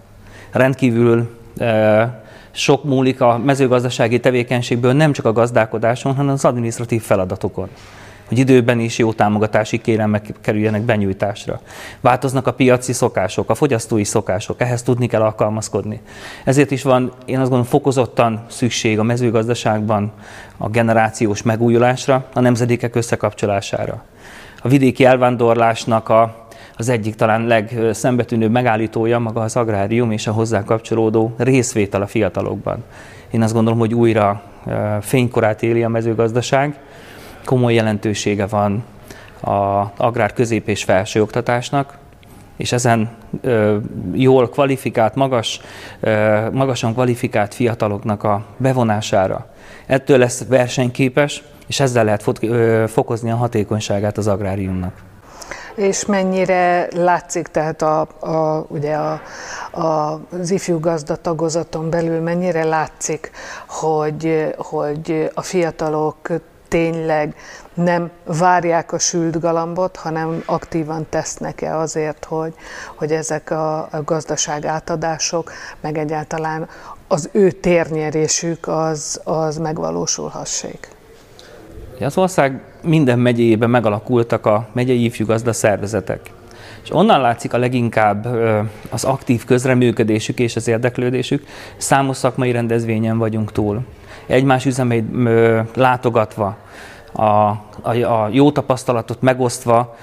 Rendkívül 0.51 1.39
e, 1.59 2.25
sok 2.57 2.85
múlik 2.85 3.21
a 3.21 3.39
mezőgazdasági 3.39 4.21
tevékenységből 4.21 4.93
nem 4.93 5.13
csak 5.13 5.25
a 5.25 5.33
gazdálkodáson, 5.33 6.15
hanem 6.15 6.33
az 6.33 6.45
adminisztratív 6.45 7.03
feladatokon 7.03 7.69
hogy 8.29 8.39
időben 8.39 8.81
is 8.81 8.99
jó 8.99 9.13
támogatási 9.13 9.79
kérelmek 9.79 10.35
kerüljenek 10.41 10.83
benyújtásra. 10.83 11.61
Változnak 12.01 12.47
a 12.47 12.53
piaci 12.53 12.93
szokások, 12.93 13.51
a 13.51 13.55
fogyasztói 13.55 14.05
szokások, 14.05 14.61
ehhez 14.61 14.83
tudni 14.83 15.07
kell 15.07 15.23
alkalmazkodni. 15.23 16.01
Ezért 16.45 16.71
is 16.71 16.83
van, 16.83 17.13
én 17.25 17.35
azt 17.35 17.49
gondolom, 17.49 17.65
fokozottan 17.65 18.45
szükség 18.49 18.99
a 18.99 19.03
mezőgazdaságban 19.03 20.13
a 20.57 20.69
generációs 20.69 21.43
megújulásra, 21.43 22.27
a 22.35 22.41
nemzedékek 22.41 22.95
összekapcsolására. 22.95 24.05
A 24.63 24.69
vidéki 24.69 25.05
elvándorlásnak 25.05 26.09
a 26.09 26.46
az 26.77 26.89
egyik 26.89 27.15
talán 27.15 27.47
legszembetűnőbb 27.47 28.51
megállítója 28.51 29.19
maga 29.19 29.41
az 29.41 29.57
agrárium 29.57 30.11
és 30.11 30.27
a 30.27 30.33
hozzá 30.33 30.65
kapcsolódó 30.65 31.35
részvétel 31.37 32.03
a 32.03 32.07
fiatalokban. 32.07 32.85
Én 33.31 33.43
azt 33.43 33.53
gondolom, 33.53 33.79
hogy 33.79 33.95
újra 33.95 34.43
fénykorát 35.01 35.63
éli 35.63 35.83
a 35.83 35.89
mezőgazdaság, 35.89 36.79
komoly 37.45 37.75
jelentősége 37.75 38.47
van 38.47 38.85
a 39.41 39.91
agrár 39.97 40.33
közép 40.33 40.69
és 40.69 40.85
felső 40.85 41.23
oktatásnak, 41.23 41.99
és 42.57 42.73
ezen 42.73 43.11
ö, 43.41 43.77
jól 44.13 44.49
kvalifikált, 44.49 45.15
magas, 45.15 45.61
ö, 46.01 46.51
magasan 46.53 46.93
kvalifikált 46.93 47.55
fiataloknak 47.55 48.23
a 48.23 48.45
bevonására. 48.57 49.47
Ettől 49.87 50.19
lesz 50.19 50.45
versenyképes, 50.49 51.43
és 51.67 51.81
ezzel 51.81 52.05
lehet 52.05 52.23
fokozni 52.91 53.31
a 53.31 53.37
hatékonyságát 53.37 54.19
az 54.19 54.27
agráriumnak. 54.27 54.93
És 55.77 56.07
mennyire 56.07 56.89
látszik, 56.95 57.47
tehát 57.47 57.83
a, 57.83 58.01
a, 58.21 58.65
ugye 58.69 58.95
a, 58.95 59.21
a, 59.71 60.21
az 60.41 60.51
ifjú 60.51 60.81
gazda 60.81 61.19
belül 61.91 62.21
mennyire 62.21 62.65
látszik, 62.65 63.31
hogy, 63.67 64.55
hogy 64.57 65.31
a 65.35 65.43
fiatalok 65.43 66.31
tényleg 66.69 67.35
nem 67.75 68.11
várják 68.25 68.93
a 68.93 68.99
sült 68.99 69.41
galambot, 69.41 69.97
hanem 69.97 70.43
aktívan 70.47 71.07
tesznek-e 71.09 71.77
azért, 71.77 72.25
hogy, 72.25 72.55
hogy 72.95 73.13
ezek 73.13 73.51
a, 73.51 73.79
a 73.79 74.03
gazdaság 74.05 74.65
átadások, 74.65 75.53
meg 75.81 75.99
egyáltalán 75.99 76.69
az 77.09 77.29
ő 77.33 77.51
térnyerésük 77.51 78.69
az, 78.69 79.21
az 79.25 79.57
megvalósulhassék. 79.57 80.89
Az 82.01 82.17
ország 82.17 82.61
minden 82.87 83.19
megyéjében 83.19 83.71
megalakultak 83.71 84.47
a 84.47 84.69
megyei 84.73 85.05
ifjúgazda 85.05 85.53
szervezetek. 85.53 86.21
És 86.83 86.93
onnan 86.93 87.21
látszik 87.21 87.53
a 87.53 87.59
leginkább 87.59 88.27
az 88.91 89.05
aktív 89.05 89.45
közreműködésük 89.45 90.39
és 90.39 90.57
az 90.57 90.69
érdeklődésük. 90.69 91.47
Számos 91.77 92.17
szakmai 92.17 92.53
rendezvényen 92.53 93.19
vagyunk 93.19 93.53
túl 93.53 93.85
egymás 94.27 94.67
üzemeit 94.67 95.05
látogatva, 95.75 96.57
a, 97.13 97.23
a, 97.23 97.61
a 97.83 98.29
jó 98.31 98.53
tapasztalatot 98.53 99.21
megosztva, 99.23 99.97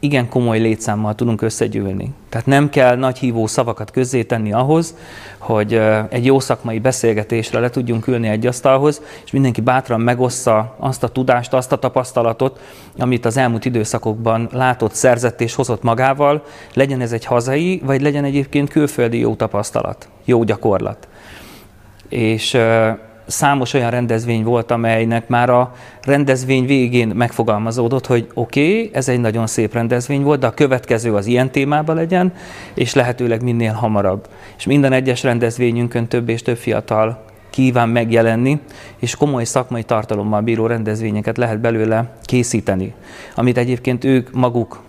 igen 0.00 0.28
komoly 0.28 0.58
létszámmal 0.58 1.14
tudunk 1.14 1.42
összegyűlni. 1.42 2.10
Tehát 2.28 2.46
nem 2.46 2.68
kell 2.68 2.96
nagy 2.96 3.18
hívó 3.18 3.46
szavakat 3.46 3.90
közzétenni 3.90 4.52
ahhoz, 4.52 4.96
hogy 5.38 5.80
egy 6.08 6.24
jó 6.24 6.40
szakmai 6.40 6.78
beszélgetésre 6.78 7.60
le 7.60 7.70
tudjunk 7.70 8.06
ülni 8.06 8.28
egy 8.28 8.46
asztalhoz, 8.46 9.02
és 9.24 9.30
mindenki 9.30 9.60
bátran 9.60 10.00
megossza 10.00 10.74
azt 10.78 11.02
a 11.02 11.08
tudást, 11.08 11.52
azt 11.52 11.72
a 11.72 11.76
tapasztalatot, 11.76 12.60
amit 12.98 13.24
az 13.24 13.36
elmúlt 13.36 13.64
időszakokban 13.64 14.48
látott, 14.52 14.94
szerzett 14.94 15.40
és 15.40 15.54
hozott 15.54 15.82
magával, 15.82 16.44
legyen 16.74 17.00
ez 17.00 17.12
egy 17.12 17.24
hazai, 17.24 17.82
vagy 17.84 18.00
legyen 18.00 18.24
egyébként 18.24 18.70
külföldi 18.70 19.18
jó 19.18 19.34
tapasztalat, 19.34 20.08
jó 20.24 20.42
gyakorlat 20.42 21.08
és 22.10 22.58
számos 23.30 23.74
olyan 23.74 23.90
rendezvény 23.90 24.44
volt, 24.44 24.70
amelynek 24.70 25.28
már 25.28 25.50
a 25.50 25.72
rendezvény 26.02 26.66
végén 26.66 27.08
megfogalmazódott, 27.08 28.06
hogy 28.06 28.28
oké, 28.34 28.78
okay, 28.78 28.90
ez 28.92 29.08
egy 29.08 29.20
nagyon 29.20 29.46
szép 29.46 29.74
rendezvény 29.74 30.22
volt, 30.22 30.40
de 30.40 30.46
a 30.46 30.50
következő 30.50 31.14
az 31.14 31.26
ilyen 31.26 31.50
témában 31.50 31.96
legyen, 31.96 32.32
és 32.74 32.94
lehetőleg 32.94 33.42
minél 33.42 33.72
hamarabb. 33.72 34.28
És 34.56 34.66
minden 34.66 34.92
egyes 34.92 35.22
rendezvényünkön 35.22 36.06
több 36.06 36.28
és 36.28 36.42
több 36.42 36.56
fiatal 36.56 37.24
kíván 37.50 37.88
megjelenni, 37.88 38.60
és 38.98 39.16
komoly 39.16 39.44
szakmai 39.44 39.82
tartalommal 39.82 40.40
bíró 40.40 40.66
rendezvényeket 40.66 41.36
lehet 41.36 41.60
belőle 41.60 42.12
készíteni, 42.22 42.94
amit 43.34 43.58
egyébként 43.58 44.04
ők 44.04 44.32
maguk 44.32 44.82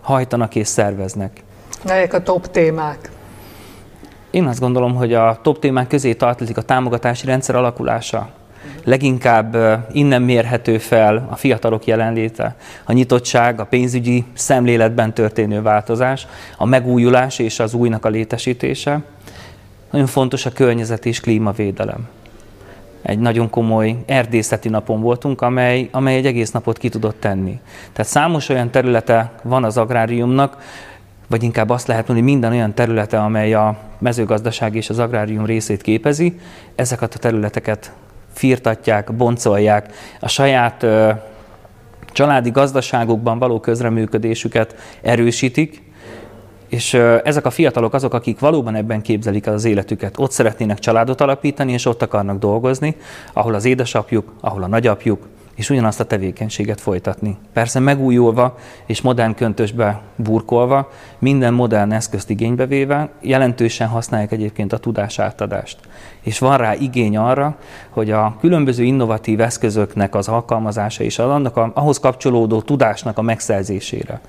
hajtanak 0.00 0.54
és 0.54 0.68
szerveznek. 0.68 1.42
Melyek 1.84 2.14
a 2.14 2.22
top 2.22 2.50
témák? 2.50 3.10
Én 4.32 4.46
azt 4.46 4.60
gondolom, 4.60 4.94
hogy 4.94 5.14
a 5.14 5.38
top 5.42 5.58
témák 5.58 5.86
közé 5.86 6.14
tartozik 6.14 6.56
a 6.56 6.62
támogatási 6.62 7.26
rendszer 7.26 7.54
alakulása. 7.54 8.28
Leginkább 8.84 9.56
innen 9.92 10.22
mérhető 10.22 10.78
fel 10.78 11.26
a 11.30 11.36
fiatalok 11.36 11.84
jelenléte, 11.84 12.56
a 12.84 12.92
nyitottság, 12.92 13.60
a 13.60 13.64
pénzügyi 13.64 14.24
szemléletben 14.32 15.14
történő 15.14 15.62
változás, 15.62 16.26
a 16.56 16.64
megújulás 16.64 17.38
és 17.38 17.60
az 17.60 17.74
újnak 17.74 18.04
a 18.04 18.08
létesítése. 18.08 19.02
Nagyon 19.90 20.06
fontos 20.06 20.46
a 20.46 20.52
környezet 20.52 21.06
és 21.06 21.20
klímavédelem. 21.20 22.08
Egy 23.02 23.18
nagyon 23.18 23.50
komoly 23.50 23.96
erdészeti 24.06 24.68
napon 24.68 25.00
voltunk, 25.00 25.40
amely, 25.40 25.88
amely 25.90 26.16
egy 26.16 26.26
egész 26.26 26.50
napot 26.50 26.78
ki 26.78 26.88
tudott 26.88 27.20
tenni. 27.20 27.60
Tehát 27.92 28.10
számos 28.10 28.48
olyan 28.48 28.70
területe 28.70 29.32
van 29.42 29.64
az 29.64 29.76
agráriumnak, 29.76 30.56
vagy 31.28 31.42
inkább 31.42 31.70
azt 31.70 31.86
lehet 31.86 32.08
mondani, 32.08 32.30
minden 32.30 32.52
olyan 32.52 32.74
területe, 32.74 33.18
amely 33.18 33.54
a 33.54 33.76
mezőgazdaság 33.98 34.74
és 34.74 34.90
az 34.90 34.98
agrárium 34.98 35.44
részét 35.44 35.82
képezi, 35.82 36.38
ezeket 36.74 37.14
a 37.14 37.18
területeket 37.18 37.92
firtatják, 38.32 39.12
boncolják, 39.12 39.94
a 40.20 40.28
saját 40.28 40.82
ö, 40.82 41.10
családi 42.12 42.50
gazdaságokban 42.50 43.38
való 43.38 43.60
közreműködésüket 43.60 44.76
erősítik, 45.02 45.82
és 46.68 46.94
ezek 47.24 47.46
a 47.46 47.50
fiatalok 47.50 47.94
azok, 47.94 48.14
akik 48.14 48.38
valóban 48.38 48.74
ebben 48.74 49.02
képzelik 49.02 49.46
el 49.46 49.54
az 49.54 49.64
életüket. 49.64 50.18
Ott 50.18 50.30
szeretnének 50.30 50.78
családot 50.78 51.20
alapítani, 51.20 51.72
és 51.72 51.86
ott 51.86 52.02
akarnak 52.02 52.38
dolgozni, 52.38 52.96
ahol 53.32 53.54
az 53.54 53.64
édesapjuk, 53.64 54.32
ahol 54.40 54.62
a 54.62 54.66
nagyapjuk, 54.66 55.28
és 55.54 55.70
ugyanazt 55.70 56.00
a 56.00 56.04
tevékenységet 56.04 56.80
folytatni. 56.80 57.36
Persze 57.52 57.78
megújulva 57.78 58.58
és 58.86 59.00
modern 59.00 59.34
köntösbe 59.34 60.00
burkolva, 60.16 60.90
minden 61.18 61.54
modern 61.54 61.92
eszközt 61.92 62.30
igénybe 62.30 62.66
véve, 62.66 63.10
jelentősen 63.20 63.88
használják 63.88 64.32
egyébként 64.32 64.72
a 64.72 64.78
tudás 64.78 65.18
átadást. 65.18 65.78
És 66.20 66.38
van 66.38 66.56
rá 66.56 66.74
igény 66.74 67.16
arra, 67.16 67.56
hogy 67.90 68.10
a 68.10 68.36
különböző 68.40 68.82
innovatív 68.82 69.40
eszközöknek 69.40 70.14
az 70.14 70.28
alkalmazása 70.28 71.04
és 71.04 71.18
annak 71.18 71.56
a, 71.56 71.70
ahhoz 71.74 71.98
kapcsolódó 71.98 72.60
tudásnak 72.60 73.18
a 73.18 73.22
megszerzésére. 73.22 74.20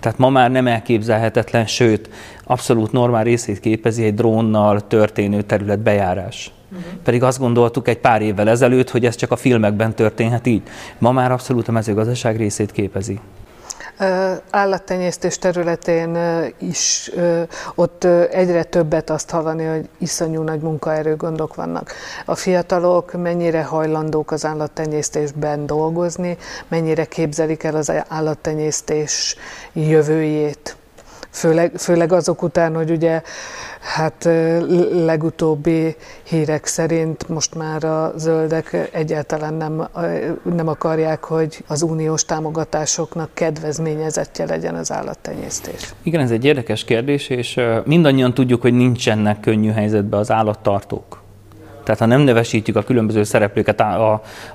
Tehát 0.00 0.18
ma 0.18 0.30
már 0.30 0.50
nem 0.50 0.66
elképzelhetetlen, 0.66 1.66
sőt, 1.66 2.10
abszolút 2.44 2.92
normál 2.92 3.24
részét 3.24 3.60
képezi 3.60 4.04
egy 4.04 4.14
drónnal 4.14 4.86
történő 4.86 5.42
területbejárás. 5.42 6.52
Uh-huh. 6.72 6.92
Pedig 7.02 7.22
azt 7.22 7.38
gondoltuk 7.38 7.88
egy 7.88 7.98
pár 7.98 8.22
évvel 8.22 8.48
ezelőtt, 8.48 8.90
hogy 8.90 9.04
ez 9.04 9.14
csak 9.14 9.30
a 9.30 9.36
filmekben 9.36 9.94
történhet 9.94 10.46
így. 10.46 10.62
Ma 10.98 11.12
már 11.12 11.32
abszolút 11.32 11.68
a 11.68 11.72
mezőgazdaság 11.72 12.36
részét 12.36 12.72
képezi. 12.72 13.20
Állattenyésztés 14.50 15.38
területén 15.38 16.18
is 16.58 17.10
ott 17.74 18.04
egyre 18.30 18.62
többet 18.62 19.10
azt 19.10 19.30
hallani, 19.30 19.64
hogy 19.64 19.88
iszonyú 19.98 20.42
nagy 20.42 20.60
munkaerőgondok 20.60 21.54
vannak. 21.54 21.92
A 22.24 22.34
fiatalok 22.34 23.12
mennyire 23.22 23.62
hajlandók 23.62 24.30
az 24.30 24.44
állattenyésztésben 24.44 25.66
dolgozni, 25.66 26.36
mennyire 26.68 27.04
képzelik 27.04 27.62
el 27.62 27.76
az 27.76 27.92
állattenyésztés 28.08 29.36
jövőjét. 29.72 30.76
Főleg, 31.30 31.72
főleg 31.76 32.12
azok 32.12 32.42
után, 32.42 32.74
hogy 32.74 32.90
ugye 32.90 33.22
Hát 33.80 34.28
legutóbbi 34.92 35.96
hírek 36.22 36.66
szerint 36.66 37.28
most 37.28 37.54
már 37.54 37.84
a 37.84 38.12
zöldek 38.16 38.88
egyáltalán 38.92 39.54
nem, 39.54 39.88
nem 40.54 40.68
akarják, 40.68 41.24
hogy 41.24 41.64
az 41.66 41.82
uniós 41.82 42.24
támogatásoknak 42.24 43.30
kedvezményezettje 43.34 44.46
legyen 44.46 44.74
az 44.74 44.92
állattenyésztés. 44.92 45.94
Igen, 46.02 46.20
ez 46.20 46.30
egy 46.30 46.44
érdekes 46.44 46.84
kérdés, 46.84 47.28
és 47.28 47.60
mindannyian 47.84 48.34
tudjuk, 48.34 48.60
hogy 48.60 48.74
nincsenek 48.74 49.40
könnyű 49.40 49.70
helyzetben 49.70 50.20
az 50.20 50.30
állattartók. 50.30 51.22
Tehát 51.84 52.00
ha 52.00 52.06
nem 52.06 52.20
nevesítjük 52.20 52.76
a 52.76 52.82
különböző 52.82 53.22
szereplőket, 53.22 53.82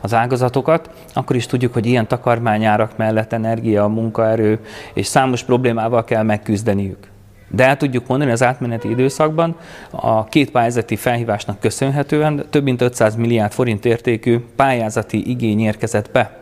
az 0.01 0.13
ágazatokat, 0.13 0.89
akkor 1.13 1.35
is 1.35 1.45
tudjuk, 1.45 1.73
hogy 1.73 1.85
ilyen 1.85 2.07
takarmányárak 2.07 2.97
mellett 2.97 3.33
energia, 3.33 3.87
munkaerő 3.87 4.59
és 4.93 5.05
számos 5.05 5.43
problémával 5.43 6.03
kell 6.03 6.23
megküzdeniük. 6.23 7.07
De 7.49 7.65
el 7.67 7.77
tudjuk 7.77 8.07
mondani, 8.07 8.31
az 8.31 8.43
átmeneti 8.43 8.89
időszakban 8.89 9.55
a 9.89 10.23
két 10.23 10.51
pályázati 10.51 10.95
felhívásnak 10.95 11.59
köszönhetően 11.59 12.45
több 12.49 12.63
mint 12.63 12.81
500 12.81 13.15
milliárd 13.15 13.51
forint 13.51 13.85
értékű 13.85 14.39
pályázati 14.55 15.29
igény 15.29 15.59
érkezett 15.59 16.11
be, 16.11 16.37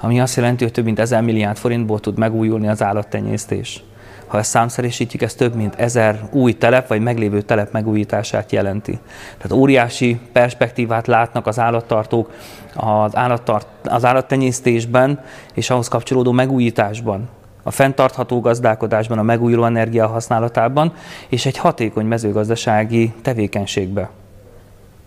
ami 0.00 0.20
azt 0.20 0.36
jelenti, 0.36 0.64
hogy 0.64 0.72
több 0.72 0.84
mint 0.84 0.98
1000 0.98 1.22
milliárd 1.22 1.56
forintból 1.56 2.00
tud 2.00 2.18
megújulni 2.18 2.68
az 2.68 2.82
állattenyésztés. 2.82 3.82
Ha 4.26 4.38
ezt 4.38 4.50
számszerűsítjük, 4.50 5.22
ez 5.22 5.34
több 5.34 5.54
mint 5.54 5.74
ezer 5.74 6.28
új 6.30 6.52
telep 6.52 6.88
vagy 6.88 7.00
meglévő 7.00 7.42
telep 7.42 7.72
megújítását 7.72 8.52
jelenti. 8.52 8.98
Tehát 9.36 9.52
óriási 9.52 10.20
perspektívát 10.32 11.06
látnak 11.06 11.46
az 11.46 11.58
állattartók 11.58 12.30
az, 12.74 13.16
állattart, 13.16 13.66
az 13.84 14.04
állattenyésztésben 14.04 15.20
és 15.54 15.70
ahhoz 15.70 15.88
kapcsolódó 15.88 16.32
megújításban 16.32 17.28
a 17.62 17.70
fenntartható 17.70 18.40
gazdálkodásban, 18.40 19.18
a 19.18 19.22
megújuló 19.22 19.64
energia 19.64 20.06
használatában, 20.06 20.92
és 21.28 21.46
egy 21.46 21.56
hatékony 21.56 22.06
mezőgazdasági 22.06 23.12
tevékenységbe. 23.22 24.10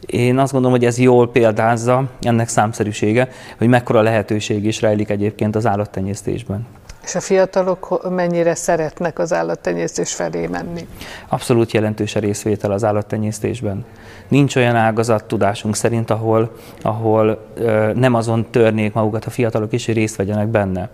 Én 0.06 0.38
azt 0.38 0.52
gondolom, 0.52 0.78
hogy 0.78 0.86
ez 0.86 1.00
jól 1.00 1.32
példázza 1.32 2.04
ennek 2.22 2.48
számszerűsége, 2.48 3.30
hogy 3.58 3.68
mekkora 3.68 4.02
lehetőség 4.02 4.66
is 4.66 4.82
rejlik 4.82 5.10
egyébként 5.10 5.56
az 5.56 5.66
állattenyésztésben. 5.66 6.66
És 7.08 7.16
a 7.16 7.20
fiatalok 7.20 8.10
mennyire 8.10 8.56
szeretnek 8.56 9.20
az 9.20 9.34
állattenyésztés 9.34 10.14
felé 10.14 10.48
menni? 10.48 10.88
Abszolút 11.28 11.72
jelentős 11.72 12.16
a 12.16 12.20
részvétel 12.20 12.72
az 12.72 12.84
állattenyésztésben. 12.84 13.86
Nincs 14.28 14.56
olyan 14.56 14.76
ágazat 14.76 15.24
tudásunk 15.24 15.76
szerint, 15.76 16.10
ahol, 16.10 16.52
ahol 16.82 17.48
ö, 17.56 17.92
nem 17.94 18.14
azon 18.14 18.46
törnék 18.52 18.94
magukat 18.94 19.26
a 19.26 19.30
fiatalok 19.30 19.74
is, 19.74 19.86
hogy 19.86 19.96
részt 19.96 20.16
vegyenek 20.16 20.48
benne. 20.48 20.90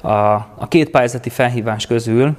A, 0.00 0.10
a 0.54 0.66
két 0.68 0.90
pályázati 0.90 1.28
felhívás 1.28 1.86
közül 1.86 2.36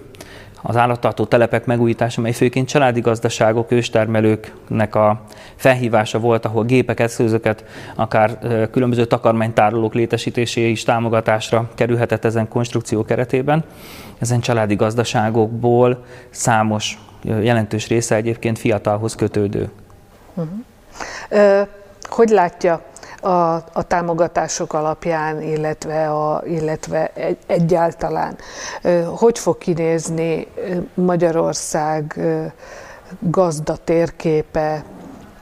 az 0.69 0.77
állattartó 0.77 1.25
telepek 1.25 1.65
megújítása, 1.65 2.21
mely 2.21 2.31
főként 2.31 2.67
családi 2.67 2.99
gazdaságok, 2.99 3.71
őstermelőknek 3.71 4.95
a 4.95 5.21
felhívása 5.55 6.19
volt, 6.19 6.45
ahol 6.45 6.63
gépek, 6.63 6.99
eszközöket, 6.99 7.63
akár 7.95 8.37
különböző 8.71 9.05
takarmánytárolók 9.05 9.93
létesítésé 9.93 10.69
is 10.69 10.83
támogatásra 10.83 11.69
kerülhetett 11.75 12.25
ezen 12.25 12.47
konstrukció 12.47 13.03
keretében. 13.03 13.63
Ezen 14.19 14.39
családi 14.39 14.75
gazdaságokból 14.75 16.03
számos 16.29 16.99
jelentős 17.23 17.87
része 17.87 18.15
egyébként 18.15 18.59
fiatalhoz 18.59 19.15
kötődő. 19.15 19.69
Uh-huh. 20.33 21.67
Hogy 22.09 22.29
látja 22.29 22.81
a, 23.21 23.53
a 23.53 23.83
támogatások 23.87 24.73
alapján, 24.73 25.41
illetve, 25.41 26.09
a, 26.09 26.43
illetve 26.45 27.11
egy, 27.13 27.37
egyáltalán. 27.45 28.35
Hogy 29.05 29.39
fog 29.39 29.57
kinézni 29.57 30.47
Magyarország 30.93 32.19
gazda 33.19 33.75
térképe 33.83 34.83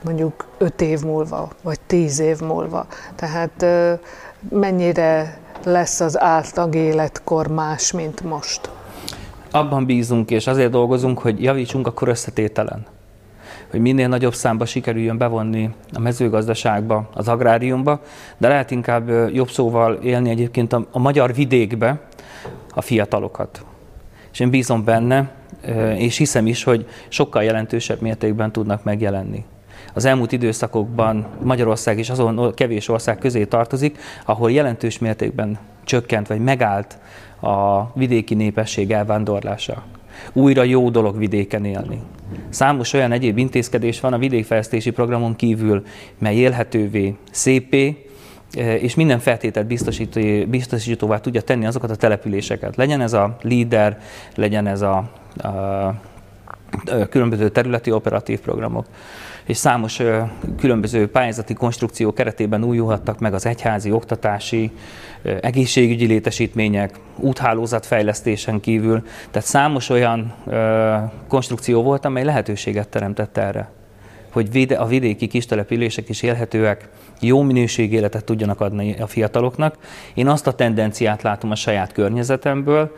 mondjuk 0.03 0.47
öt 0.57 0.81
év 0.81 1.01
múlva, 1.01 1.49
vagy 1.63 1.79
tíz 1.87 2.19
év 2.19 2.39
múlva? 2.39 2.85
Tehát 3.15 3.65
mennyire 4.49 5.39
lesz 5.63 5.99
az 5.99 6.19
átlag 6.19 6.75
életkor 6.75 7.47
más, 7.47 7.91
mint 7.91 8.21
most? 8.21 8.69
Abban 9.51 9.85
bízunk, 9.85 10.31
és 10.31 10.47
azért 10.47 10.71
dolgozunk, 10.71 11.19
hogy 11.19 11.43
javítsunk 11.43 11.87
a 11.87 11.93
összetételen 12.05 12.85
hogy 13.75 13.83
minél 13.83 14.07
nagyobb 14.07 14.33
számba 14.33 14.65
sikerüljön 14.65 15.17
bevonni 15.17 15.69
a 15.93 15.99
mezőgazdaságba, 15.99 17.09
az 17.13 17.27
agráriumba, 17.27 18.01
de 18.37 18.47
lehet 18.47 18.71
inkább 18.71 19.09
jobb 19.33 19.49
szóval 19.49 19.93
élni 19.93 20.29
egyébként 20.29 20.73
a, 20.73 20.85
a 20.91 20.99
magyar 20.99 21.33
vidékbe 21.33 21.99
a 22.69 22.81
fiatalokat. 22.81 23.65
És 24.31 24.39
én 24.39 24.49
bízom 24.49 24.83
benne, 24.83 25.31
és 25.95 26.17
hiszem 26.17 26.47
is, 26.47 26.63
hogy 26.63 26.87
sokkal 27.07 27.43
jelentősebb 27.43 28.01
mértékben 28.01 28.51
tudnak 28.51 28.83
megjelenni. 28.83 29.45
Az 29.93 30.05
elmúlt 30.05 30.31
időszakokban 30.31 31.25
Magyarország 31.41 31.99
is 31.99 32.09
azon 32.09 32.53
kevés 32.53 32.87
ország 32.87 33.17
közé 33.17 33.45
tartozik, 33.45 33.97
ahol 34.25 34.51
jelentős 34.51 34.99
mértékben 34.99 35.57
csökkent 35.83 36.27
vagy 36.27 36.39
megállt 36.39 36.97
a 37.41 37.83
vidéki 37.93 38.33
népesség 38.33 38.91
elvándorlása. 38.91 39.83
Újra 40.33 40.63
jó 40.63 40.89
dolog 40.89 41.17
vidéken 41.17 41.65
élni. 41.65 42.01
Számos 42.49 42.93
olyan 42.93 43.11
egyéb 43.11 43.37
intézkedés 43.37 43.99
van 43.99 44.13
a 44.13 44.17
vidékfejlesztési 44.17 44.89
programon 44.89 45.35
kívül, 45.35 45.83
mely 46.17 46.35
élhetővé, 46.35 47.15
szépé, 47.31 48.05
eh, 48.51 48.83
és 48.83 48.95
minden 48.95 49.19
feltételt 49.19 49.67
biztosítóvá 50.47 51.19
tudja 51.19 51.41
tenni 51.41 51.65
azokat 51.65 51.89
a 51.89 51.95
településeket. 51.95 52.75
Legyen 52.75 53.01
ez 53.01 53.13
a 53.13 53.37
líder, 53.41 53.99
legyen 54.35 54.67
ez 54.67 54.81
a, 54.81 55.09
a 55.37 57.07
különböző 57.09 57.49
területi 57.49 57.91
operatív 57.91 58.39
programok 58.39 58.85
és 59.45 59.57
számos 59.57 60.01
különböző 60.57 61.09
pályázati 61.09 61.53
konstrukció 61.53 62.13
keretében 62.13 62.63
újulhattak 62.63 63.19
meg 63.19 63.33
az 63.33 63.45
egyházi, 63.45 63.91
oktatási, 63.91 64.71
egészségügyi 65.41 66.05
létesítmények, 66.05 66.99
úthálózatfejlesztésen 67.15 68.59
kívül. 68.59 69.03
Tehát 69.31 69.47
számos 69.47 69.89
olyan 69.89 70.33
konstrukció 71.27 71.83
volt, 71.83 72.05
amely 72.05 72.23
lehetőséget 72.23 72.87
teremtett 72.87 73.37
erre 73.37 73.69
hogy 74.35 74.75
a 74.77 74.85
vidéki 74.85 75.27
kis 75.27 75.45
települések 75.45 76.09
is 76.09 76.21
élhetőek, 76.21 76.89
jó 77.21 77.41
minőség 77.41 77.93
életet 77.93 78.23
tudjanak 78.23 78.61
adni 78.61 78.95
a 78.99 79.07
fiataloknak. 79.07 79.77
Én 80.13 80.27
azt 80.27 80.47
a 80.47 80.53
tendenciát 80.53 81.21
látom 81.21 81.51
a 81.51 81.55
saját 81.55 81.91
környezetemből, 81.91 82.95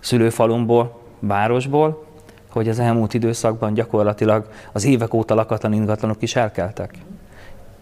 szülőfalumból, 0.00 1.00
városból, 1.18 2.06
hogy 2.52 2.68
az 2.68 2.78
elmúlt 2.78 3.14
időszakban 3.14 3.74
gyakorlatilag 3.74 4.48
az 4.72 4.84
évek 4.84 5.14
óta 5.14 5.34
lakatlan 5.34 5.72
ingatlanok 5.72 6.22
is 6.22 6.36
elkeltek. 6.36 6.94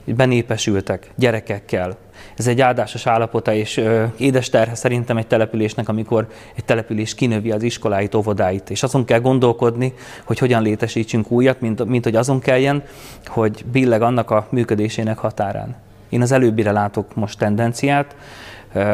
Benépesültek 0.04 1.10
gyerekekkel. 1.16 1.96
Ez 2.36 2.46
egy 2.46 2.60
áldásos 2.60 3.06
állapota, 3.06 3.52
és 3.52 3.76
ö, 3.76 4.04
édes 4.16 4.48
terhe 4.48 4.74
szerintem 4.74 5.16
egy 5.16 5.26
településnek, 5.26 5.88
amikor 5.88 6.26
egy 6.54 6.64
település 6.64 7.14
kinövi 7.14 7.50
az 7.50 7.62
iskoláit, 7.62 8.14
óvodáit, 8.14 8.70
és 8.70 8.82
azon 8.82 9.04
kell 9.04 9.20
gondolkodni, 9.20 9.94
hogy 10.24 10.38
hogyan 10.38 10.62
létesítsünk 10.62 11.30
újat, 11.30 11.60
mint, 11.60 11.84
mint 11.84 12.04
hogy 12.04 12.16
azon 12.16 12.40
kelljen, 12.40 12.82
hogy 13.26 13.64
billeg 13.72 14.02
annak 14.02 14.30
a 14.30 14.46
működésének 14.50 15.18
határán. 15.18 15.76
Én 16.08 16.22
az 16.22 16.32
előbbire 16.32 16.72
látok 16.72 17.14
most 17.14 17.38
tendenciát, 17.38 18.16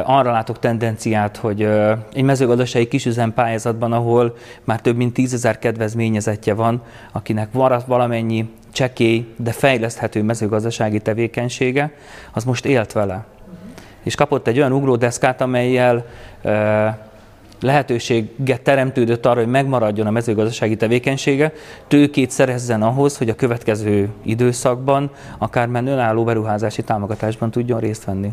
Arra 0.05 0.31
látok 0.31 0.59
tendenciát, 0.59 1.37
hogy 1.37 1.63
egy 2.13 2.23
mezőgazdasági 2.23 2.89
kisüzem 2.89 3.35
pályázatban, 3.35 3.93
ahol 3.93 4.37
már 4.65 4.81
több 4.81 4.97
mint 4.97 5.13
tízezer 5.13 5.59
kedvezményezetje 5.59 6.55
van, 6.55 6.83
akinek 7.13 7.53
maradt 7.53 7.87
valamennyi 7.87 8.51
csekély, 8.73 9.27
de 9.37 9.53
fejleszthető 9.53 10.23
mezőgazdasági 10.23 11.01
tevékenysége, 11.01 11.93
az 12.33 12.45
most 12.45 12.65
élt 12.65 12.93
vele. 12.93 13.25
És 14.03 14.15
kapott 14.15 14.47
egy 14.47 14.59
olyan 14.59 14.73
ugródeszkát, 14.73 15.41
amelyel 15.41 16.05
lehetőséget 17.61 18.61
teremtődött 18.63 19.27
arra, 19.27 19.41
hogy 19.41 19.51
megmaradjon 19.51 20.07
a 20.07 20.11
mezőgazdasági 20.11 20.77
tevékenysége, 20.77 21.53
tőkét 21.89 22.31
szerezzen 22.31 22.83
ahhoz, 22.83 23.19
hogy 23.19 23.29
a 23.29 23.35
következő 23.35 24.09
időszakban 24.23 25.11
akár 25.39 25.67
már 25.69 25.83
önálló 25.87 26.25
beruházási 26.25 26.83
támogatásban 26.83 27.51
tudjon 27.51 27.81
részt 27.81 28.05
venni. 28.05 28.33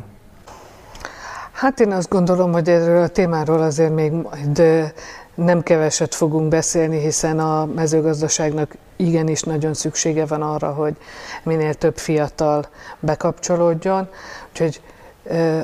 Hát 1.64 1.80
én 1.80 1.92
azt 1.92 2.10
gondolom, 2.10 2.52
hogy 2.52 2.70
erről 2.70 3.04
a 3.04 3.08
témáról 3.08 3.62
azért 3.62 3.94
még 3.94 4.12
majd 4.12 4.92
nem 5.36 5.62
keveset 5.62 6.16
fogunk 6.16 6.48
beszélni, 6.48 7.00
hiszen 7.00 7.40
a 7.40 7.66
mezőgazdaságnak 7.66 8.76
igenis 8.96 9.42
nagyon 9.42 9.74
szüksége 9.74 10.26
van 10.26 10.42
arra, 10.42 10.72
hogy 10.72 10.96
minél 11.44 11.74
több 11.74 11.98
fiatal 11.98 12.68
bekapcsolódjon. 13.00 14.08
Úgyhogy 14.50 14.82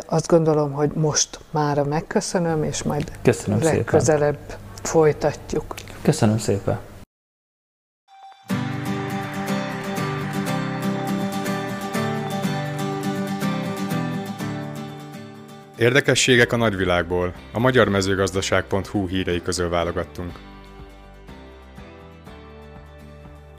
azt 0.06 0.28
gondolom, 0.28 0.72
hogy 0.72 0.92
most 0.94 1.40
mára 1.52 1.84
megköszönöm, 1.84 2.64
és 2.64 2.84
majd 2.84 3.12
Köszönöm 3.22 3.62
legközelebb 3.62 4.38
szépen. 4.48 4.58
folytatjuk. 4.84 5.74
Köszönöm 6.02 6.38
szépen. 6.38 6.80
Érdekességek 15.80 16.52
a 16.52 16.56
nagyvilágból. 16.56 17.34
A 17.54 17.60
magyarmezőgazdaság.hu 17.60 19.08
hírei 19.08 19.42
közül 19.42 19.70
válogattunk. 19.70 20.32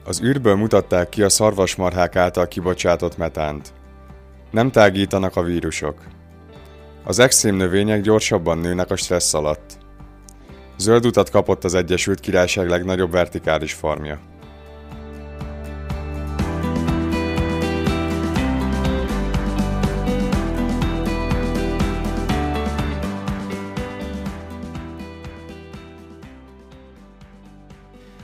Az 0.03 0.21
űrből 0.23 0.55
mutatták 0.55 1.09
ki 1.09 1.21
a 1.23 1.29
szarvasmarhák 1.29 2.15
által 2.15 2.47
kibocsátott 2.47 3.17
metánt. 3.17 3.73
Nem 4.51 4.71
tágítanak 4.71 5.35
a 5.35 5.43
vírusok. 5.43 5.97
Az 7.03 7.19
extrém 7.19 7.55
növények 7.55 8.01
gyorsabban 8.01 8.57
nőnek 8.57 8.91
a 8.91 8.95
stressz 8.95 9.33
alatt. 9.33 9.77
Zöld 10.77 11.05
utat 11.05 11.29
kapott 11.29 11.63
az 11.63 11.73
Egyesült 11.73 12.19
Királyság 12.19 12.69
legnagyobb 12.69 13.11
vertikális 13.11 13.73
farmja. 13.73 14.19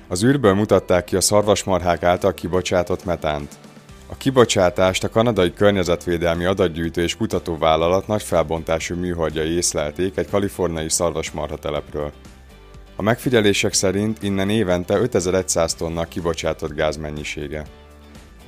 Az 0.07 0.23
űrből 0.23 0.53
mutatták 0.53 1.03
ki 1.03 1.15
a 1.15 1.21
szarvasmarhák 1.21 2.03
által 2.03 2.33
kibocsátott 2.33 3.05
metánt. 3.05 3.55
A 4.09 4.17
kibocsátást 4.17 5.03
a 5.03 5.09
kanadai 5.09 5.53
környezetvédelmi 5.53 6.45
adatgyűjtő 6.45 7.01
és 7.01 7.15
kutatóvállalat 7.15 8.07
nagy 8.07 8.23
felbontású 8.23 8.95
műholdjai 8.95 9.55
észlelték 9.55 10.17
egy 10.17 10.29
kaliforniai 10.29 10.89
szarvasmarha 10.89 11.57
telepről. 11.57 12.11
A 12.95 13.01
megfigyelések 13.01 13.73
szerint 13.73 14.23
innen 14.23 14.49
évente 14.49 14.97
5100 14.97 15.73
tonna 15.73 16.03
kibocsátott 16.03 16.73
gáz 16.73 16.97
mennyisége. 16.97 17.65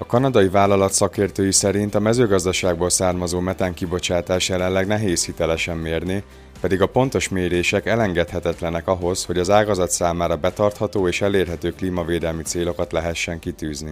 A 0.01 0.05
kanadai 0.05 0.49
vállalat 0.49 0.91
szakértői 0.91 1.51
szerint 1.51 1.95
a 1.95 1.99
mezőgazdaságból 1.99 2.89
származó 2.89 3.39
metán 3.39 3.73
kibocsátás 3.73 4.49
jelenleg 4.49 4.87
nehéz 4.87 5.25
hitelesen 5.25 5.77
mérni, 5.77 6.23
pedig 6.61 6.81
a 6.81 6.87
pontos 6.87 7.29
mérések 7.29 7.85
elengedhetetlenek 7.85 8.87
ahhoz, 8.87 9.25
hogy 9.25 9.37
az 9.37 9.49
ágazat 9.49 9.89
számára 9.89 10.35
betartható 10.35 11.07
és 11.07 11.21
elérhető 11.21 11.71
klímavédelmi 11.71 12.41
célokat 12.41 12.91
lehessen 12.91 13.39
kitűzni. 13.39 13.91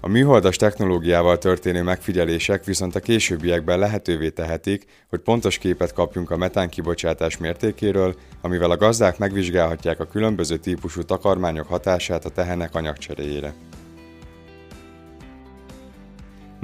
A 0.00 0.08
műholdas 0.08 0.56
technológiával 0.56 1.38
történő 1.38 1.82
megfigyelések 1.82 2.64
viszont 2.64 2.94
a 2.94 3.00
későbbiekben 3.00 3.78
lehetővé 3.78 4.30
tehetik, 4.30 4.84
hogy 5.08 5.20
pontos 5.20 5.58
képet 5.58 5.92
kapjunk 5.92 6.30
a 6.30 6.36
metán 6.36 6.68
kibocsátás 6.68 7.36
mértékéről, 7.36 8.14
amivel 8.40 8.70
a 8.70 8.76
gazdák 8.76 9.18
megvizsgálhatják 9.18 10.00
a 10.00 10.06
különböző 10.06 10.56
típusú 10.56 11.02
takarmányok 11.02 11.68
hatását 11.68 12.24
a 12.24 12.30
tehenek 12.30 12.74
anyagcseréjére. 12.74 13.54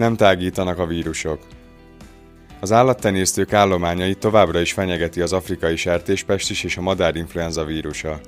Nem 0.00 0.16
tágítanak 0.16 0.78
a 0.78 0.86
vírusok. 0.86 1.38
Az 2.60 2.72
állattenyésztők 2.72 3.52
állományai 3.52 4.14
továbbra 4.14 4.60
is 4.60 4.72
fenyegeti 4.72 5.20
az 5.20 5.32
afrikai 5.32 5.76
sertéspestis 5.76 6.64
és 6.64 6.76
a 6.76 6.80
madárinfluenza 6.80 7.64
vírusa. 7.64 8.20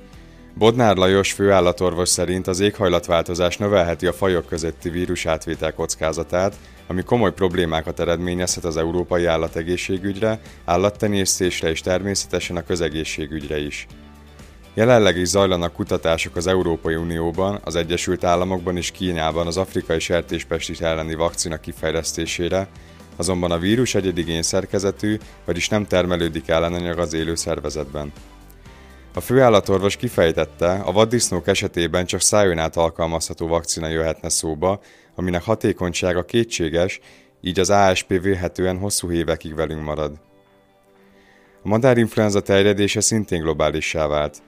Bodnár 0.57 0.95
Lajos 0.95 1.31
főállatorvos 1.31 2.09
szerint 2.09 2.47
az 2.47 2.59
éghajlatváltozás 2.59 3.57
növelheti 3.57 4.07
a 4.07 4.13
fajok 4.13 4.45
közötti 4.45 4.89
vírus 4.89 5.25
átvétel 5.25 5.73
kockázatát, 5.73 6.55
ami 6.87 7.03
komoly 7.03 7.33
problémákat 7.33 7.99
eredményezhet 7.99 8.65
az 8.65 8.77
európai 8.77 9.25
állategészségügyre, 9.25 10.39
állattenyésztésre 10.65 11.69
és 11.69 11.81
természetesen 11.81 12.55
a 12.55 12.63
közegészségügyre 12.63 13.59
is. 13.59 13.87
Jelenleg 14.75 15.17
is 15.17 15.27
zajlanak 15.27 15.73
kutatások 15.73 16.35
az 16.35 16.47
Európai 16.47 16.95
Unióban, 16.95 17.59
az 17.63 17.75
Egyesült 17.75 18.23
Államokban 18.23 18.77
és 18.77 18.91
Kínában 18.91 19.47
az 19.47 19.57
afrikai 19.57 19.99
sertéspestis 19.99 20.81
elleni 20.81 21.13
vakcina 21.13 21.57
kifejlesztésére, 21.57 22.67
azonban 23.15 23.51
a 23.51 23.57
vírus 23.57 23.95
egyedigény 23.95 24.41
szerkezetű, 24.41 25.17
vagyis 25.45 25.69
nem 25.69 25.85
termelődik 25.85 26.47
ellenanyag 26.47 26.99
az 26.99 27.13
élő 27.13 27.35
szervezetben. 27.35 28.11
A 29.13 29.19
főállatorvos 29.19 29.95
kifejtette, 29.95 30.71
a 30.71 30.91
vaddisznók 30.91 31.47
esetében 31.47 32.05
csak 32.05 32.21
szájon 32.21 32.59
át 32.59 32.75
alkalmazható 32.75 33.47
vakcina 33.47 33.87
jöhetne 33.87 34.29
szóba, 34.29 34.79
aminek 35.15 35.43
hatékonysága 35.43 36.25
kétséges, 36.25 36.99
így 37.41 37.59
az 37.59 37.69
ASP 37.69 38.21
vélhetően 38.21 38.77
hosszú 38.77 39.11
évekig 39.11 39.55
velünk 39.55 39.83
marad. 39.83 40.11
A 41.63 41.67
madárinfluenza 41.67 42.41
terjedése 42.41 43.01
szintén 43.01 43.41
globálissá 43.41 44.07
vált. 44.07 44.41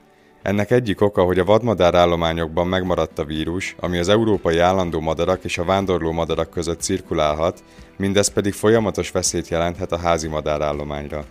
Ennek 0.45 0.71
egyik 0.71 1.01
oka, 1.01 1.23
hogy 1.23 1.39
a 1.39 1.43
vadmadár 1.43 1.95
állományokban 1.95 2.67
megmaradt 2.67 3.19
a 3.19 3.23
vírus, 3.23 3.75
ami 3.79 3.97
az 3.97 4.09
európai 4.09 4.59
állandó 4.59 4.99
madarak 4.99 5.43
és 5.43 5.57
a 5.57 5.63
vándorló 5.63 6.11
madarak 6.11 6.49
között 6.49 6.81
cirkulálhat, 6.81 7.63
mindez 7.97 8.27
pedig 8.27 8.53
folyamatos 8.53 9.11
veszélyt 9.11 9.47
jelenthet 9.47 9.91
a 9.91 9.97
házi 9.97 10.27
madárállományra. 10.27 11.25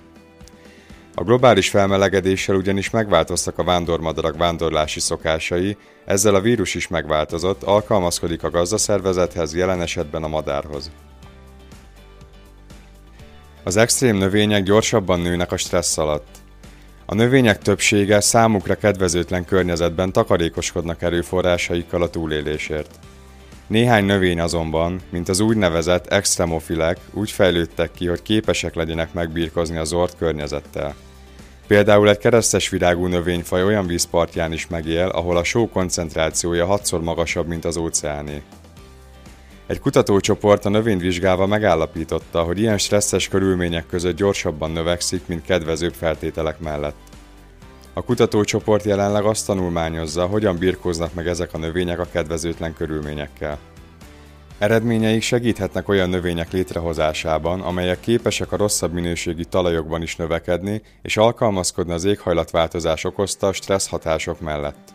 A 1.14 1.22
globális 1.22 1.68
felmelegedéssel 1.68 2.56
ugyanis 2.56 2.90
megváltoztak 2.90 3.58
a 3.58 3.64
vándormadarak 3.64 4.36
vándorlási 4.36 5.00
szokásai, 5.00 5.76
ezzel 6.04 6.34
a 6.34 6.40
vírus 6.40 6.74
is 6.74 6.88
megváltozott, 6.88 7.62
alkalmazkodik 7.62 8.42
a 8.42 8.50
gazdaszervezethez, 8.50 9.54
jelen 9.54 9.80
esetben 9.80 10.22
a 10.22 10.28
madárhoz. 10.28 10.90
Az 13.64 13.76
extrém 13.76 14.16
növények 14.16 14.62
gyorsabban 14.62 15.20
nőnek 15.20 15.52
a 15.52 15.56
stressz 15.56 15.98
alatt. 15.98 16.42
A 17.06 17.14
növények 17.14 17.58
többsége 17.58 18.20
számukra 18.20 18.74
kedvezőtlen 18.74 19.44
környezetben 19.44 20.12
takarékoskodnak 20.12 21.02
erőforrásaikkal 21.02 22.02
a 22.02 22.10
túlélésért. 22.10 22.98
Néhány 23.66 24.04
növény 24.04 24.40
azonban, 24.40 25.00
mint 25.10 25.28
az 25.28 25.40
úgynevezett 25.40 26.06
extremofilek, 26.06 26.98
úgy 27.12 27.30
fejlődtek 27.30 27.90
ki, 27.90 28.06
hogy 28.06 28.22
képesek 28.22 28.74
legyenek 28.74 29.12
megbírkozni 29.12 29.76
az 29.76 29.92
ort 29.92 30.16
környezettel. 30.16 30.94
Például 31.66 32.08
egy 32.08 32.18
keresztes 32.18 32.68
virágú 32.68 33.06
növényfaj 33.06 33.64
olyan 33.64 33.86
vízpartján 33.86 34.52
is 34.52 34.66
megél, 34.66 35.06
ahol 35.06 35.36
a 35.36 35.44
só 35.44 35.68
koncentrációja 35.68 36.66
hatszor 36.66 37.02
magasabb, 37.02 37.46
mint 37.46 37.64
az 37.64 37.76
óceáné. 37.76 38.42
Egy 39.66 39.80
kutatócsoport 39.80 40.64
a 40.64 40.68
növényt 40.68 41.00
vizsgálva 41.00 41.46
megállapította, 41.46 42.42
hogy 42.42 42.60
ilyen 42.60 42.78
stresszes 42.78 43.28
körülmények 43.28 43.86
között 43.86 44.16
gyorsabban 44.16 44.70
növekszik, 44.70 45.26
mint 45.26 45.44
kedvezőbb 45.44 45.92
feltételek 45.92 46.58
mellett. 46.58 46.96
A 47.92 48.02
kutatócsoport 48.02 48.84
jelenleg 48.84 49.24
azt 49.24 49.46
tanulmányozza, 49.46 50.26
hogyan 50.26 50.58
birkóznak 50.58 51.14
meg 51.14 51.26
ezek 51.26 51.54
a 51.54 51.58
növények 51.58 51.98
a 51.98 52.06
kedvezőtlen 52.12 52.74
körülményekkel. 52.74 53.58
Eredményeik 54.58 55.22
segíthetnek 55.22 55.88
olyan 55.88 56.08
növények 56.08 56.52
létrehozásában, 56.52 57.60
amelyek 57.60 58.00
képesek 58.00 58.52
a 58.52 58.56
rosszabb 58.56 58.92
minőségi 58.92 59.44
talajokban 59.44 60.02
is 60.02 60.16
növekedni 60.16 60.82
és 61.02 61.16
alkalmazkodni 61.16 61.92
az 61.92 62.04
éghajlatváltozás 62.04 63.04
okozta 63.04 63.52
stressz 63.52 63.88
hatások 63.88 64.40
mellett. 64.40 64.93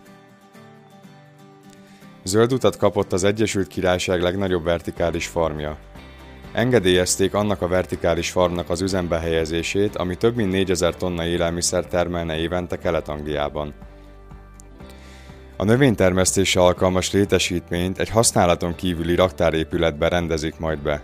Zöld 2.24 2.54
utat 2.54 2.78
kapott 2.78 3.14
az 3.14 3.24
Egyesült 3.24 3.68
Királyság 3.68 4.22
legnagyobb 4.22 4.64
vertikális 4.64 5.28
farmja. 5.28 5.78
Engedélyezték 6.54 7.34
annak 7.34 7.62
a 7.62 7.68
vertikális 7.68 8.32
farmnak 8.32 8.70
az 8.70 8.82
üzembe 8.82 9.20
helyezését, 9.20 9.96
ami 9.96 10.16
több 10.16 10.36
mint 10.36 10.52
4000 10.52 10.96
tonna 10.96 11.26
élelmiszer 11.26 11.86
termelne 11.86 12.38
évente 12.38 12.78
Kelet-Angliában. 12.78 13.74
A 15.58 15.64
növénytermesztésre 15.64 16.62
alkalmas 16.62 17.12
létesítményt 17.12 18.00
egy 18.00 18.10
használaton 18.10 18.76
kívüli 18.76 19.16
raktárépületbe 19.16 20.08
rendezik 20.08 20.60
majd 20.60 20.80
be. 20.80 21.02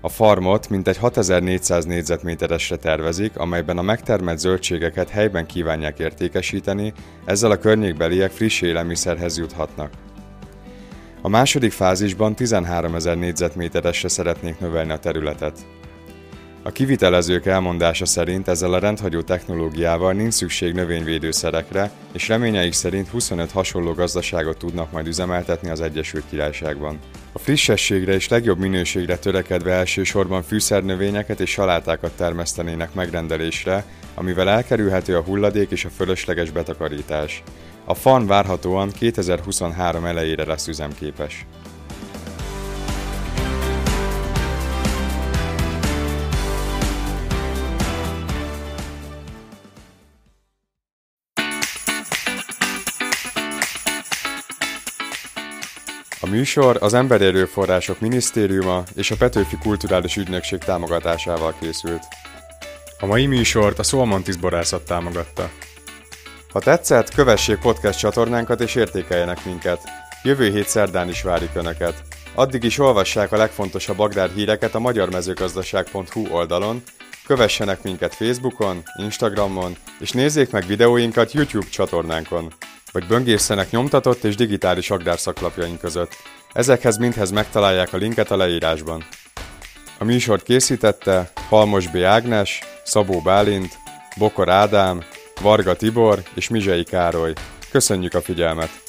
A 0.00 0.08
farmot 0.08 0.68
mintegy 0.68 0.96
6400 0.96 1.84
négyzetméteresre 1.84 2.76
tervezik, 2.76 3.38
amelyben 3.38 3.78
a 3.78 3.82
megtermelt 3.82 4.38
zöldségeket 4.38 5.08
helyben 5.08 5.46
kívánják 5.46 5.98
értékesíteni, 5.98 6.92
ezzel 7.24 7.50
a 7.50 7.58
környékbeliek 7.58 8.30
friss 8.30 8.60
élelmiszerhez 8.60 9.38
juthatnak. 9.38 9.90
A 11.22 11.28
második 11.28 11.72
fázisban 11.72 12.34
13 12.34 12.94
ezer 12.94 13.16
négyzetméteresre 13.16 14.08
szeretnék 14.08 14.58
növelni 14.58 14.90
a 14.90 14.98
területet. 14.98 15.58
A 16.62 16.70
kivitelezők 16.70 17.46
elmondása 17.46 18.06
szerint 18.06 18.48
ezzel 18.48 18.72
a 18.72 18.78
rendhagyó 18.78 19.20
technológiával 19.20 20.12
nincs 20.12 20.32
szükség 20.32 20.74
növényvédőszerekre, 20.74 21.90
és 22.12 22.28
reményeik 22.28 22.72
szerint 22.72 23.08
25 23.08 23.50
hasonló 23.50 23.92
gazdaságot 23.92 24.58
tudnak 24.58 24.92
majd 24.92 25.06
üzemeltetni 25.06 25.70
az 25.70 25.80
Egyesült 25.80 26.24
Királyságban. 26.30 26.98
A 27.32 27.38
frissességre 27.38 28.12
és 28.12 28.28
legjobb 28.28 28.58
minőségre 28.58 29.18
törekedve 29.18 29.72
elsősorban 29.72 30.42
fűszernövényeket 30.42 31.40
és 31.40 31.50
salátákat 31.50 32.12
termesztenének 32.12 32.94
megrendelésre, 32.94 33.84
amivel 34.14 34.48
elkerülhető 34.48 35.16
a 35.16 35.22
hulladék 35.22 35.70
és 35.70 35.84
a 35.84 35.90
fölösleges 35.90 36.50
betakarítás. 36.50 37.42
A 37.84 37.94
farm 37.94 38.26
várhatóan 38.26 38.90
2023 38.90 40.04
elejére 40.04 40.44
lesz 40.44 40.68
üzemképes. 40.68 41.46
A 56.22 56.26
műsor 56.26 56.76
az 56.80 56.94
Emberi 56.94 57.24
Erőforrások 57.24 58.00
Minisztériuma 58.00 58.82
és 58.94 59.10
a 59.10 59.16
Petőfi 59.16 59.56
Kulturális 59.56 60.16
Ügynökség 60.16 60.58
támogatásával 60.58 61.54
készült. 61.60 62.02
A 62.98 63.06
mai 63.06 63.26
műsort 63.26 63.78
a 63.78 63.82
Szolmontis 63.82 64.36
borászat 64.36 64.84
támogatta. 64.84 65.50
Ha 66.52 66.60
tetszett, 66.60 67.14
kövessék 67.14 67.58
podcast 67.58 67.98
csatornánkat 67.98 68.60
és 68.60 68.74
értékeljenek 68.74 69.44
minket. 69.44 69.80
Jövő 70.22 70.50
hét 70.50 70.68
szerdán 70.68 71.08
is 71.08 71.22
várjuk 71.22 71.54
Önöket. 71.54 72.02
Addig 72.34 72.64
is 72.64 72.78
olvassák 72.78 73.32
a 73.32 73.36
legfontosabb 73.36 73.98
agrárhíreket 73.98 74.74
a 74.74 74.78
magyarmezőgazdaság.hu 74.78 76.26
oldalon, 76.30 76.82
kövessenek 77.26 77.82
minket 77.82 78.14
Facebookon, 78.14 78.82
Instagramon, 78.96 79.76
és 80.00 80.10
nézzék 80.10 80.50
meg 80.50 80.66
videóinkat 80.66 81.32
YouTube 81.32 81.68
csatornánkon 81.68 82.52
vagy 82.92 83.06
böngészenek 83.06 83.70
nyomtatott 83.70 84.24
és 84.24 84.34
digitális 84.34 84.90
agrárszaklapjaink 84.90 85.78
között. 85.78 86.16
Ezekhez 86.52 86.96
mindhez 86.96 87.30
megtalálják 87.30 87.92
a 87.92 87.96
linket 87.96 88.30
a 88.30 88.36
leírásban. 88.36 89.04
A 89.98 90.04
műsort 90.04 90.42
készítette 90.42 91.30
Halmos 91.48 91.86
B. 91.86 91.96
Ágnes, 91.96 92.58
Szabó 92.84 93.20
Bálint, 93.20 93.78
Bokor 94.16 94.48
Ádám, 94.48 95.04
Varga 95.40 95.74
Tibor 95.74 96.22
és 96.34 96.48
Mizsei 96.48 96.84
Károly. 96.84 97.32
Köszönjük 97.70 98.14
a 98.14 98.20
figyelmet! 98.20 98.79